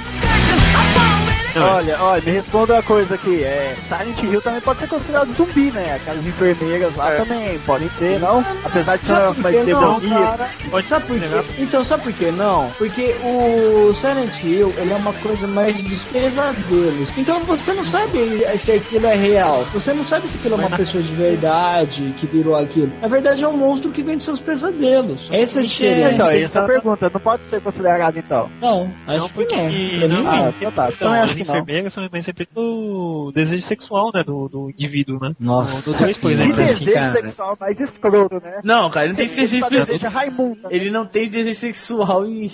[1.56, 3.42] Olha, olha, me responda uma coisa aqui.
[3.42, 5.94] É, Silent Hill também pode ser considerado zumbi, né?
[5.96, 7.16] Aquelas enfermeiras lá É.
[7.16, 8.44] também podem ser, não?
[8.64, 10.50] Apesar de ser um Sabe negócio por mais que cara?
[10.70, 11.54] Pode Sabe por ser, quê?
[11.58, 12.70] Então, sabe por que não?
[12.78, 17.08] Porque o Silent Hill, ele é uma coisa mais dos pesadelos.
[17.16, 18.18] Então você não sabe
[18.58, 19.64] se aquilo é real.
[19.72, 22.92] Você não sabe se aquilo é uma pessoa de verdade que virou aquilo.
[23.00, 25.28] Na verdade, é um monstro que vem de seus pesadelos.
[25.30, 26.14] Essa é a diferença.
[26.14, 27.10] Então, essa é a pergunta.
[27.12, 28.50] Não pode ser considerado, então.
[28.60, 29.98] Não, acho Não, que porque não.
[29.98, 30.48] Pra não, Ah, não.
[30.50, 30.88] então tá.
[30.90, 35.32] Então, Então eu enfermeiras são sempre do desejo sexual, né, do, do indivíduo, né?
[35.38, 35.82] Nossa.
[35.90, 36.52] Do 2, por Que exemplo.
[36.62, 37.12] assim, desejo cara.
[37.12, 38.60] sexual mais escroto, né?
[38.64, 40.60] Não, cara, ele não tem só desejo Raimundo.
[40.62, 40.68] né?
[40.70, 42.50] Ele não tem desejo sexual em,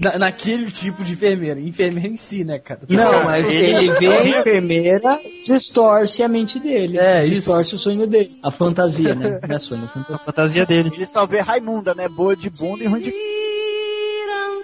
[0.00, 1.60] na- naquele tipo de enfermeira.
[1.60, 2.80] Enfermeira em si, né, cara?
[2.88, 6.98] Não, mas ele- ele vê a enfermeira, distorce a mente dele.
[6.98, 7.34] É, isso.
[7.34, 8.38] distorce o sonho dele.
[8.42, 9.40] A fantasia, né?
[9.48, 10.16] Não é sonho, a fantasia.
[10.16, 10.90] A fantasia dele.
[10.94, 12.08] Ele só vê Raimunda, né?
[12.08, 13.12] Boa de bunda e ruim de...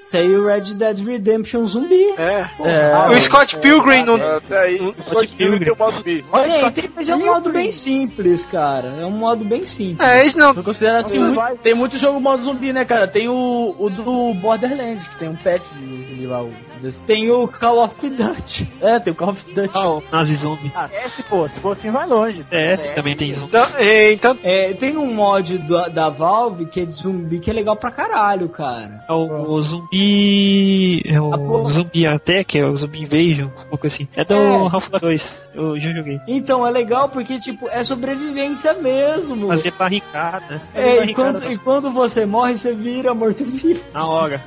[0.09, 2.03] Saiu Red Dead Redemption zumbi.
[2.17, 2.47] É.
[2.65, 4.15] É, O Scott Pilgrim não.
[4.15, 6.25] até aí, o Scott Pilgrim tem o modo zumbi.
[6.33, 8.89] Tem, tem, mas é um modo bem simples, cara.
[8.99, 10.01] É um modo bem simples.
[10.09, 10.55] É, eles não.
[10.55, 11.57] Eu considero assim, muito- vai.
[11.57, 13.07] tem muito jogo modo zumbi, né, cara?
[13.07, 16.43] Tem o, o do Borderlands, que tem um pet de zumbi lá.
[16.43, 18.69] O, desse- Tem o Call of Duty.
[18.81, 19.71] É, tem o Call of Duty.
[19.75, 20.73] Ah, o Nazi Zombie.
[20.75, 22.45] Ah, é, se for, se for assim vai longe.
[22.49, 23.53] CS também tem zumbi.
[23.53, 24.37] não é, então.
[24.43, 27.91] É, tem um mod do- da Valve que é de zumbi que é legal pra
[27.91, 29.05] caralho, cara.
[29.09, 31.03] É o, o zumbi.
[31.07, 31.73] É o porra.
[31.73, 34.09] zumbi Attack, é o zumbi Invasion, um pouco assim.
[34.17, 34.57] É do É.
[34.67, 35.23] Half-Life 2.
[35.55, 36.21] Eu já joguei.
[36.29, 39.49] Então é legal porque, tipo, é sobrevivência mesmo.
[39.49, 40.61] Fazer barricada.
[40.73, 43.83] Fazer É, e barricada quando, e quando você morre, você vira morto-vivo.
[43.93, 44.41] na hora.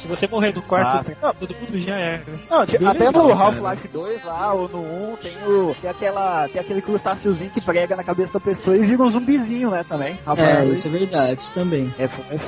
[0.00, 2.22] Se você morrer no quarto, Ah, todo mundo já é.
[2.50, 3.34] Não, até no cara.
[3.34, 7.96] Half-Life 2 lá, ou no 1, tem, o, tem, aquela, tem aquele crustáceozinho que prega
[7.96, 10.18] na cabeça da pessoa e vira um zumbizinho, né, também.
[10.36, 11.92] É, isso é verdade também.
[11.98, 12.38] É, é,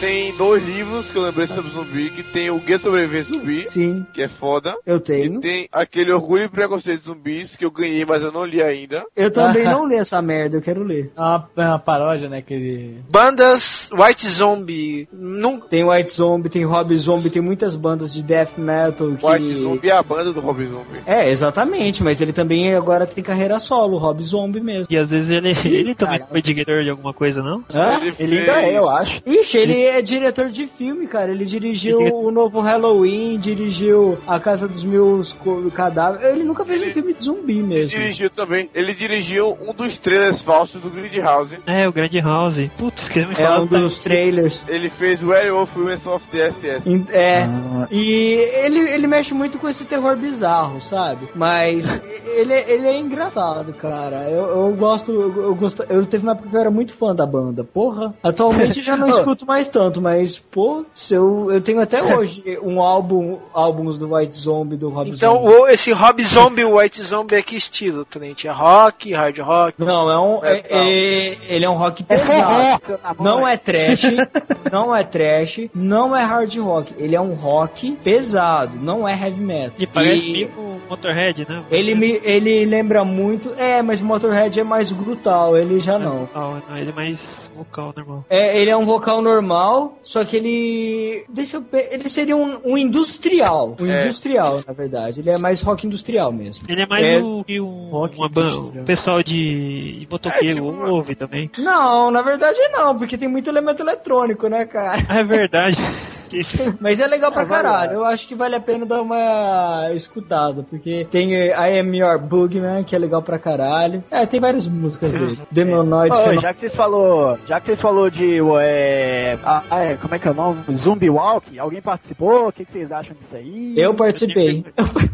[0.00, 4.06] tem dois livros que eu lembrei sobre zumbi, que tem o Guia Sobreviver Zumbi, Sim,
[4.14, 4.74] que é foda.
[4.86, 5.40] eu E tenho.
[5.40, 9.04] tem aquele Orgulho e Preconceito de Zumbis, que eu ganhei, mas eu não li ainda.
[9.14, 11.10] Eu também não li essa merda, eu quero ler.
[11.16, 12.38] É uma, é uma paródia, né?
[12.38, 12.96] Aquele.
[13.10, 15.06] Bandas White Zombie.
[15.12, 15.68] Nunca.
[15.68, 19.26] Tem White Zombie, tem Rob Zombie, tem muitas bandas de death metal que...
[19.26, 21.00] White Zombie é a banda do Rob Zombie.
[21.06, 24.86] É, exatamente, mas ele também agora tem carreira solo, Rob Zombie mesmo.
[24.88, 27.62] E às vezes ele, ele também foi diretor de alguma coisa, não?
[27.74, 28.00] Hã?
[28.18, 29.20] Ele ainda é, eu acho.
[29.26, 31.30] Ixi, ele é diretor de filme, cara.
[31.30, 36.26] Ele dirigiu Ele- o novo Halloween, dirigiu A Casa dos Co- Cadáveres.
[36.34, 37.98] Ele nunca fez um filme de zumbi mesmo.
[37.98, 38.68] Dirigiu também.
[38.74, 41.50] Ele dirigiu um dos trailers falsos do Grid House.
[41.66, 42.56] É, o Grande House.
[42.78, 44.64] Putz, que me É um dos trailers.
[44.68, 46.88] Ele fez Werewolf Women's of the SS.
[46.88, 47.46] In- É.
[47.90, 48.34] E
[48.64, 51.26] ele, ele mexe muito com esse terror bizarro, sabe?
[51.34, 51.86] Mas
[52.24, 54.28] ele, ele é engraçado, cara.
[54.30, 55.12] Eu, eu gosto.
[55.12, 55.82] Eu, eu gosto.
[55.88, 57.64] Eu teve uma época que eu era muito fã da banda.
[57.64, 58.14] Porra.
[58.22, 62.80] Atualmente já não escuto mais tanto, mas, pô, se eu, eu tenho até hoje um
[62.80, 65.54] álbum, álbuns do White Zombie, do Rob Então, Zombie.
[65.54, 68.44] o- esse Rob Zombie, o White Zombie é que estilo, Trent?
[68.44, 69.74] É rock, hard rock?
[69.78, 70.44] Não, é um.
[70.44, 72.82] é- é- ele é um rock É pesado.
[73.20, 74.02] Não é trash,
[74.72, 76.94] não é trash, não é hard rock.
[76.98, 79.74] Ele é um rock pesado, não é heavy metal.
[79.78, 81.62] E parece E meio com o Motorhead, né?
[81.70, 86.28] ele me, ele lembra muito, é, mas Motorhead é mais brutal, ele já não.
[86.34, 87.20] Não, ele é mais
[87.64, 88.24] vocal normal.
[88.30, 92.58] É, ele é um vocal normal, só que ele, deixa eu ver, ele seria um,
[92.64, 94.04] um industrial, um É.
[94.04, 95.20] industrial, na verdade.
[95.20, 96.64] Ele é mais rock industrial mesmo.
[96.68, 98.82] Ele é mais É, o que um, rock uma ban- industrial.
[98.82, 101.50] o pessoal de, de motoqueiro É, tipo ouve também.
[101.58, 105.00] Não, na verdade não, porque tem muito elemento eletrônico, né, cara?
[105.08, 105.76] É verdade.
[106.30, 106.46] Que-
[106.80, 107.92] Mas é legal pra É, caralho.
[107.94, 110.62] Eu acho que vale a pena dar uma escutada.
[110.68, 114.02] Porque tem eh, I Am Your Boogeyman, que é legal pra caralho.
[114.10, 115.38] É, tem várias músicas dele.
[115.56, 120.14] É no- já que vocês falou, já que vocês falou de é, ah, é, como
[120.14, 120.62] é que é o nome?
[120.76, 122.48] Zumbi Walk, alguém participou?
[122.48, 123.74] O que, que vocês acham disso aí?
[123.76, 124.64] Eu participei.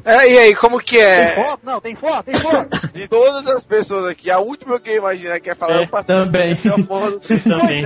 [0.04, 1.28] É, e aí, como que Tem é?
[1.30, 1.60] foto?
[1.64, 2.68] Não, tem foto, tem foto.
[2.92, 5.88] De todas as pessoas aqui, a última que eu imaginar que ia falar É, eu
[5.88, 6.24] participei.
[6.24, 6.54] também.
[6.54, 7.84] Do- também.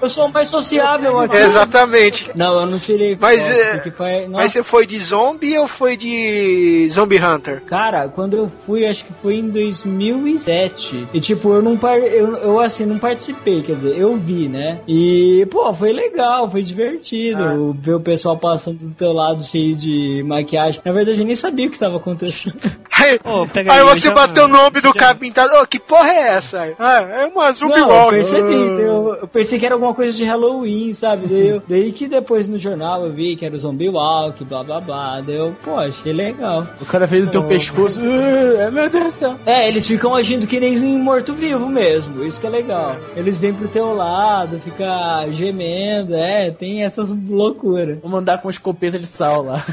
[0.00, 0.48] Eu sou mais
[0.94, 1.36] sociável aqui.
[1.36, 2.30] Exatamente.
[2.34, 5.96] Não, eu não tirei Mas, foto, é, foi- Mas você foi de zombie ou foi
[5.96, 7.62] de Zombie Hunter?
[7.66, 11.08] Cara, quando eu fui, acho que foi em 2007.
[11.12, 11.98] E tipo, eu não par...
[11.98, 14.80] eu, eu assim, não participei, quer dizer, eu vi, né?
[14.86, 20.22] E, pô, foi legal, foi divertido ver o pessoal passando do teu lado cheio de
[20.24, 20.80] maquiagem.
[20.84, 22.58] Na verdade, eu nem sabia o que estava acontecendo.
[22.96, 23.18] Aí,
[23.52, 25.52] pega aí aí, você já- bateu no nome do cara pintado.
[25.56, 26.72] Ô, que porra é essa?
[26.78, 30.24] Ah, é uma Zombie Não, eu percebi, eu, eu pensei que era alguma coisa de
[30.24, 31.28] Halloween, sabe?
[31.28, 34.64] Daí, eu- daí que depois no jornal eu vi que era o Zombie Walk, blá
[34.64, 35.20] blá blá.
[35.20, 36.66] Daí eu, pô, achei legal.
[36.80, 38.00] O cara fez no teu pescoço.
[38.00, 39.36] Uh, é meu Deus do céu.
[39.46, 42.96] É, eles ficam agindo que nem um morto-vivo mesmo, isso que é legal.
[43.14, 48.00] Eles vêm pro teu lado, fica gemendo, é, tem essas loucuras.
[48.00, 49.64] Vou mandar com escopeta de sal lá.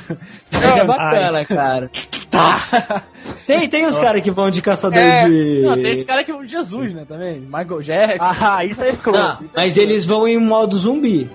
[0.51, 1.89] É bacana, cara.
[2.32, 3.03] Tá.
[3.45, 5.61] Tem, tem os caras que vão de caçador É, de.
[5.63, 7.41] Não, tem esse cara que é o Jesus, né, também.
[7.41, 8.23] Michael Jackson.
[8.23, 9.17] Ah, isso é escroto.
[9.19, 11.29] Não, mas eles vão em modo zumbi.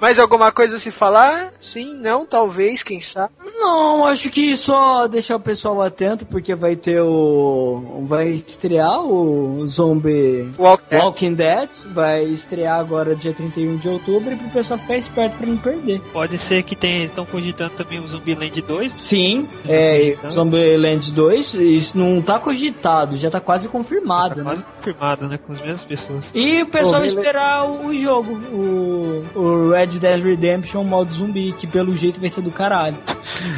[0.00, 1.52] Mais alguma coisa a se falar?
[1.58, 3.32] Sim, não, talvez, quem sabe.
[3.44, 8.04] Não, acho que só deixar o pessoal atento, porque vai ter o.
[8.06, 11.68] Vai estrear o Zombie Walk Walking Dead.
[11.92, 16.00] Vai estrear agora dia 31 de outubro e pro pessoal ficar esperto pra não perder.
[16.12, 18.92] Pode ser que tem, estão cogitando também o Zumbiland 2.
[19.00, 20.30] Sim, é, então.
[20.30, 24.64] Zombieland 2, isso não tá cogitado, já tá quase Tá confirmado, quase né?
[24.76, 25.38] confirmado, né?
[25.44, 26.24] Com as mesmas pessoas.
[26.32, 31.52] E o pessoal Rele- esperar o, o jogo, o, o Red Dead Redemption modo zumbi,
[31.52, 32.96] que pelo jeito vai ser do caralho.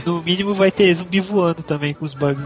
[0.04, 2.44] No mínimo vai ter zumbi voando também com os bugs.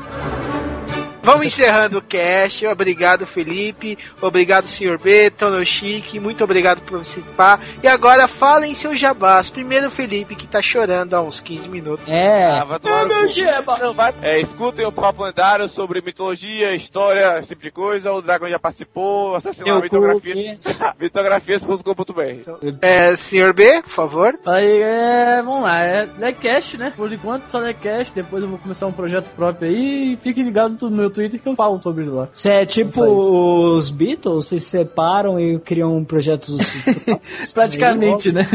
[1.25, 2.67] Vamos encerrando o cast.
[2.67, 3.97] Obrigado, Felipe.
[4.21, 4.99] Obrigado, Sr.
[4.99, 6.21] B, Tonoshiki.
[6.21, 7.61] Muito obrigado por participar.
[7.83, 9.49] E agora falem seus jabás.
[9.51, 12.07] Primeiro, Felipe, que tá chorando há uns 15 minutos.
[12.09, 13.79] É, Ah, vai tomar é meu jeba.
[13.79, 14.15] Não, vai.
[14.23, 18.13] É, escutem o papo lendário sobre mitologia, história, esse tipo de coisa.
[18.13, 20.59] O Dragão já participou, assassinou Eu a mitografia.
[20.63, 22.77] cu, Mitografias.com.br.
[22.83, 23.53] É, Sr.
[23.55, 24.39] B, por favor.
[24.47, 26.93] Aí, é, vamos lá, é Deckcast, né?
[26.95, 30.81] Por enquanto só Deckcast, depois eu vou começar um projeto próprio aí e fiquem ligados
[30.83, 32.29] no meu Twitter que eu falo sobre lá.
[32.35, 36.57] Você é tipo os Beatles, vocês se separam e criam um projetos.
[37.55, 38.47] Praticamente, né?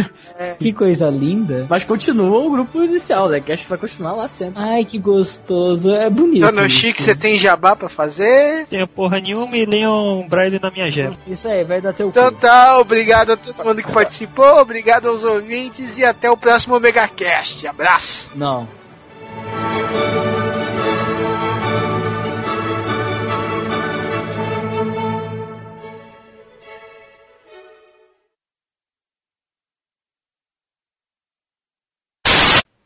[0.60, 1.66] que coisa linda.
[1.70, 4.62] Mas continua o grupo inicial, o Deckcast vai continuar lá sempre.
[4.62, 5.91] Ai, que gostoso.
[5.91, 6.45] É bonito.
[6.45, 7.10] Tonoshiki, isso.
[7.10, 8.68] você tem jabá pra fazer?
[8.68, 11.18] Tenho porra nenhuma e leiam Braille na minha gema.
[11.28, 12.39] Isso aí, vai dar teu Então cu.
[12.39, 17.68] tá, obrigado a todo mundo que participou, obrigado aos ouvintes e até o próximo Megacast.
[17.68, 18.32] Abraço!
[18.36, 18.68] Não.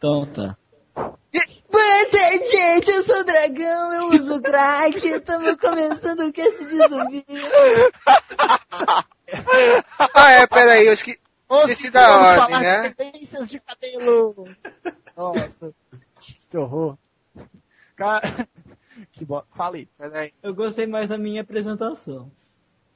[0.04, 0.58] Então tá.
[2.52, 2.92] Gente.
[2.92, 5.08] Eu sou o Dragão, eu uso crack.
[5.08, 7.26] Estamos começando o cast de zumbi.
[10.14, 11.18] Ah, é, peraí, eu esque...
[11.50, 12.90] esqueci da vamos ordem, falar né?
[12.90, 14.44] de tendências de cabelo.
[15.16, 15.74] Nossa,
[16.50, 16.98] que horror.
[17.96, 18.22] Cara,
[19.14, 19.42] que bo...
[19.56, 19.88] Falei.
[19.98, 22.30] Peraí, Eu gostei mais da minha apresentação.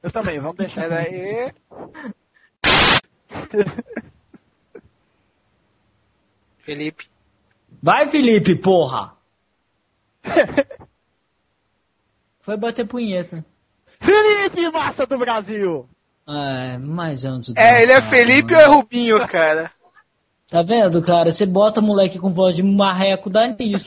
[0.04, 0.90] Eu também, vamos deixar.
[0.90, 1.54] peraí.
[6.68, 7.06] Felipe.
[7.82, 9.14] Vai, Felipe, porra!
[12.42, 13.46] Foi bater punheta.
[14.02, 15.88] Felipe Massa do Brasil!
[16.28, 18.74] É, mais um É, ele é Felipe ou mano.
[18.74, 19.72] é Rubinho, cara?
[20.50, 21.32] Tá vendo, cara?
[21.32, 23.86] Você bota moleque com voz de marreco, dá nisso.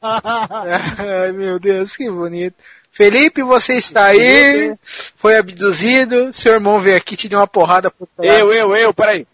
[0.00, 2.54] Ai, meu Deus, que bonito.
[2.92, 4.76] Felipe, você está aí,
[5.16, 8.08] foi abduzido, seu irmão veio aqui, te deu uma porrada por.
[8.18, 9.26] Eu, eu, eu, peraí.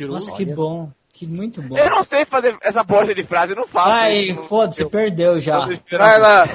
[0.00, 0.90] Tirou Nossa, que bom.
[1.12, 1.76] Que muito bom.
[1.76, 3.90] Eu não sei fazer essa bosta de frase, eu não faço.
[3.90, 5.58] Ai, foda-se, perdeu já.
[5.90, 6.46] Vai lá.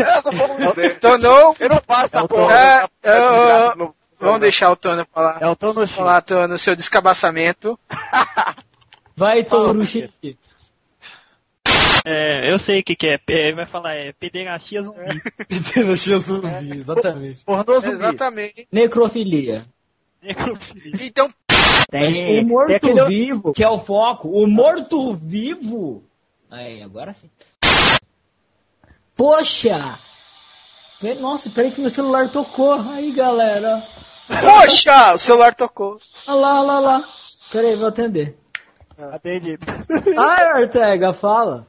[1.00, 2.48] Tonou, Eu não faço essa porra.
[2.48, 2.90] Tono.
[3.04, 5.38] É, é, no- vamos deixar o Tono falar.
[5.40, 5.96] É o Tono X.
[5.96, 7.78] Falar, Tono, seu descabaçamento.
[9.16, 9.46] Vai,
[9.86, 10.38] Chique.
[12.04, 13.20] É, eu sei o que, que é.
[13.30, 13.54] é.
[13.54, 15.22] Vai falar, é pederastia zumbi.
[15.48, 17.44] Pederastia zumbi, exatamente.
[17.46, 17.94] Pornô zumbi.
[17.94, 18.68] Exatamente.
[18.72, 19.64] Necrofilia.
[20.24, 21.06] Necrofilia.
[21.06, 21.32] Então,
[21.90, 22.14] Tem, o
[22.68, 24.28] tem aquele- morto-vivo, que é o foco.
[24.30, 26.04] O morto-vivo.
[26.50, 27.30] Aí, agora sim.
[29.16, 30.00] Poxa!
[31.20, 32.74] Nossa, peraí que meu celular tocou.
[32.74, 33.86] Aí, galera.
[34.28, 36.00] poxa, o celular tocou.
[36.28, 37.10] Olha lá, olha lá, olha lá.
[37.52, 38.38] Peraí, vou atender.
[39.12, 39.58] Atendi.
[40.18, 41.68] Ai, Ortega, fala.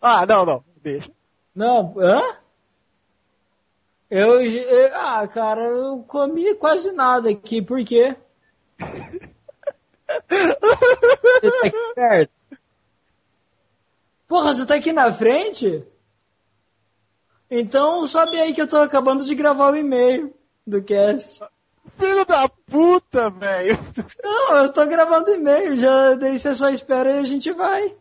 [0.00, 0.64] Ah, não, não.
[0.82, 1.10] Deixa.
[1.54, 2.36] Não, hã?
[4.10, 8.14] Eu, eu- ah, cara, eu comi quase nada aqui, por quê?
[10.28, 12.32] Você tá aqui perto?
[14.28, 15.84] Porra, você tá aqui na frente?
[17.50, 20.34] Então sobe aí que eu tô acabando de gravar o e-mail
[20.66, 21.40] do cast.
[21.98, 23.78] Filho da puta, velho.
[24.22, 27.94] Não, eu tô gravando e-mail, já daí você só espera e a gente vai.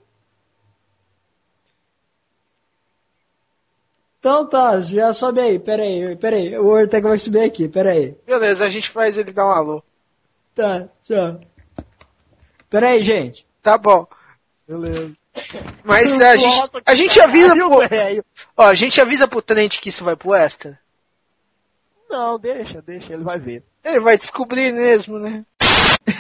[4.20, 7.92] Então tá, já sobe aí, pera aí, pera aí, o Ortega vai subir aqui, pera
[7.92, 8.16] aí.
[8.26, 9.84] Beleza, a gente faz ele dar um alô.
[10.56, 11.42] Tá, tchau.
[12.70, 13.46] Pera aí, gente.
[13.62, 14.08] Tá bom.
[14.68, 15.14] Beleza.
[15.84, 19.90] Mas a gente, a gente avisa caralho, pro, ó, a gente avisa pro Trent que
[19.90, 20.80] isso vai pro extra.
[22.10, 23.64] Não, deixa, deixa, ele vai ver.
[23.84, 25.44] Ele vai descobrir mesmo, né?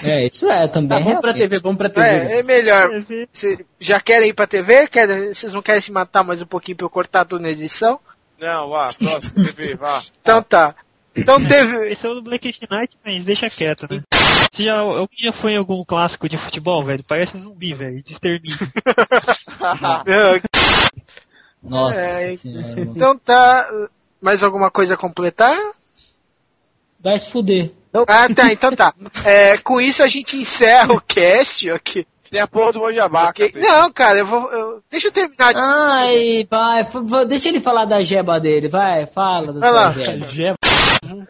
[0.05, 0.89] É, isso é também.
[0.89, 1.49] Tá bom pra realmente.
[1.49, 2.07] TV, bom pra TV.
[2.07, 2.89] É, é melhor.
[3.31, 4.87] Vocês já querem ir pra TV?
[4.87, 7.99] Querem, vocês não querem se matar mais um pouquinho pra eu cortar tudo na edição?
[8.39, 10.01] Não, vá, próximo, TV, vá.
[10.21, 10.75] Então tá.
[11.15, 11.89] Então teve.
[11.91, 14.01] Esse é o do Black Knight, mas deixa quieto, né?
[14.53, 17.03] Você já, alguém já foi em algum clássico de futebol, velho?
[17.07, 18.57] Parece zumbi, velho, de extermínio.
[21.63, 22.91] Nossa É, mano.
[22.95, 23.67] Então tá.
[24.21, 25.57] Mais alguma coisa a completar?
[26.99, 27.71] Vai se fuder.
[28.07, 28.93] Ah, tá, então tá.
[29.23, 32.05] É, com isso a gente encerra o cast, ok?
[32.31, 33.47] Tem a porra do Mojabá, Ok?
[33.49, 33.67] cacete.
[33.67, 34.51] Não, cara, eu vou.
[34.51, 35.59] eu- deixa eu terminar de.
[35.61, 39.91] Ai, vai, deixa ele falar da jeba dele, vai, fala da Vai lá.
[39.91, 40.55] jeba.
[41.03, 41.27] Gé-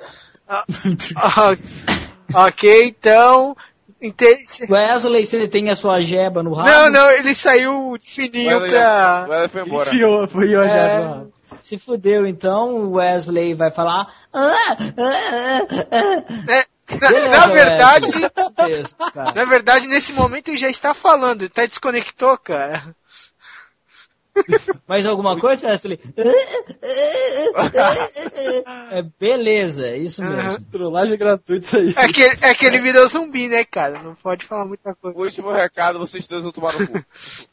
[2.33, 3.55] Ah, ok, então.
[4.01, 6.69] inte- Wesley, você tem a sua jeba no rabo?
[6.69, 9.25] Não, não, ele saiu de fininho Ela, pra.
[9.37, 9.89] ela foi embora.
[9.89, 10.69] Enfiou, foi eu É.
[10.69, 11.23] já.
[11.61, 14.07] Se fudeu, então o Wesley vai falar.
[14.33, 16.65] "Ah, ah, ah, ah." É,
[16.99, 18.29] na, Beleza, na verdade, Wesley.
[18.55, 18.95] Texto,
[19.35, 22.93] na verdade, nesse momento ele já está falando, ele tá desconectou, cara.
[24.87, 25.99] Mais alguma coisa, Wesley?
[28.91, 30.59] É, beleza, é isso mesmo.
[30.71, 31.93] Trollagem gratuita isso aí.
[31.95, 34.01] É que, é que ele virou zumbi, né, cara?
[34.01, 35.17] Não pode falar muita coisa.
[35.17, 37.03] O último recado, vocês dois vão tomar no cu.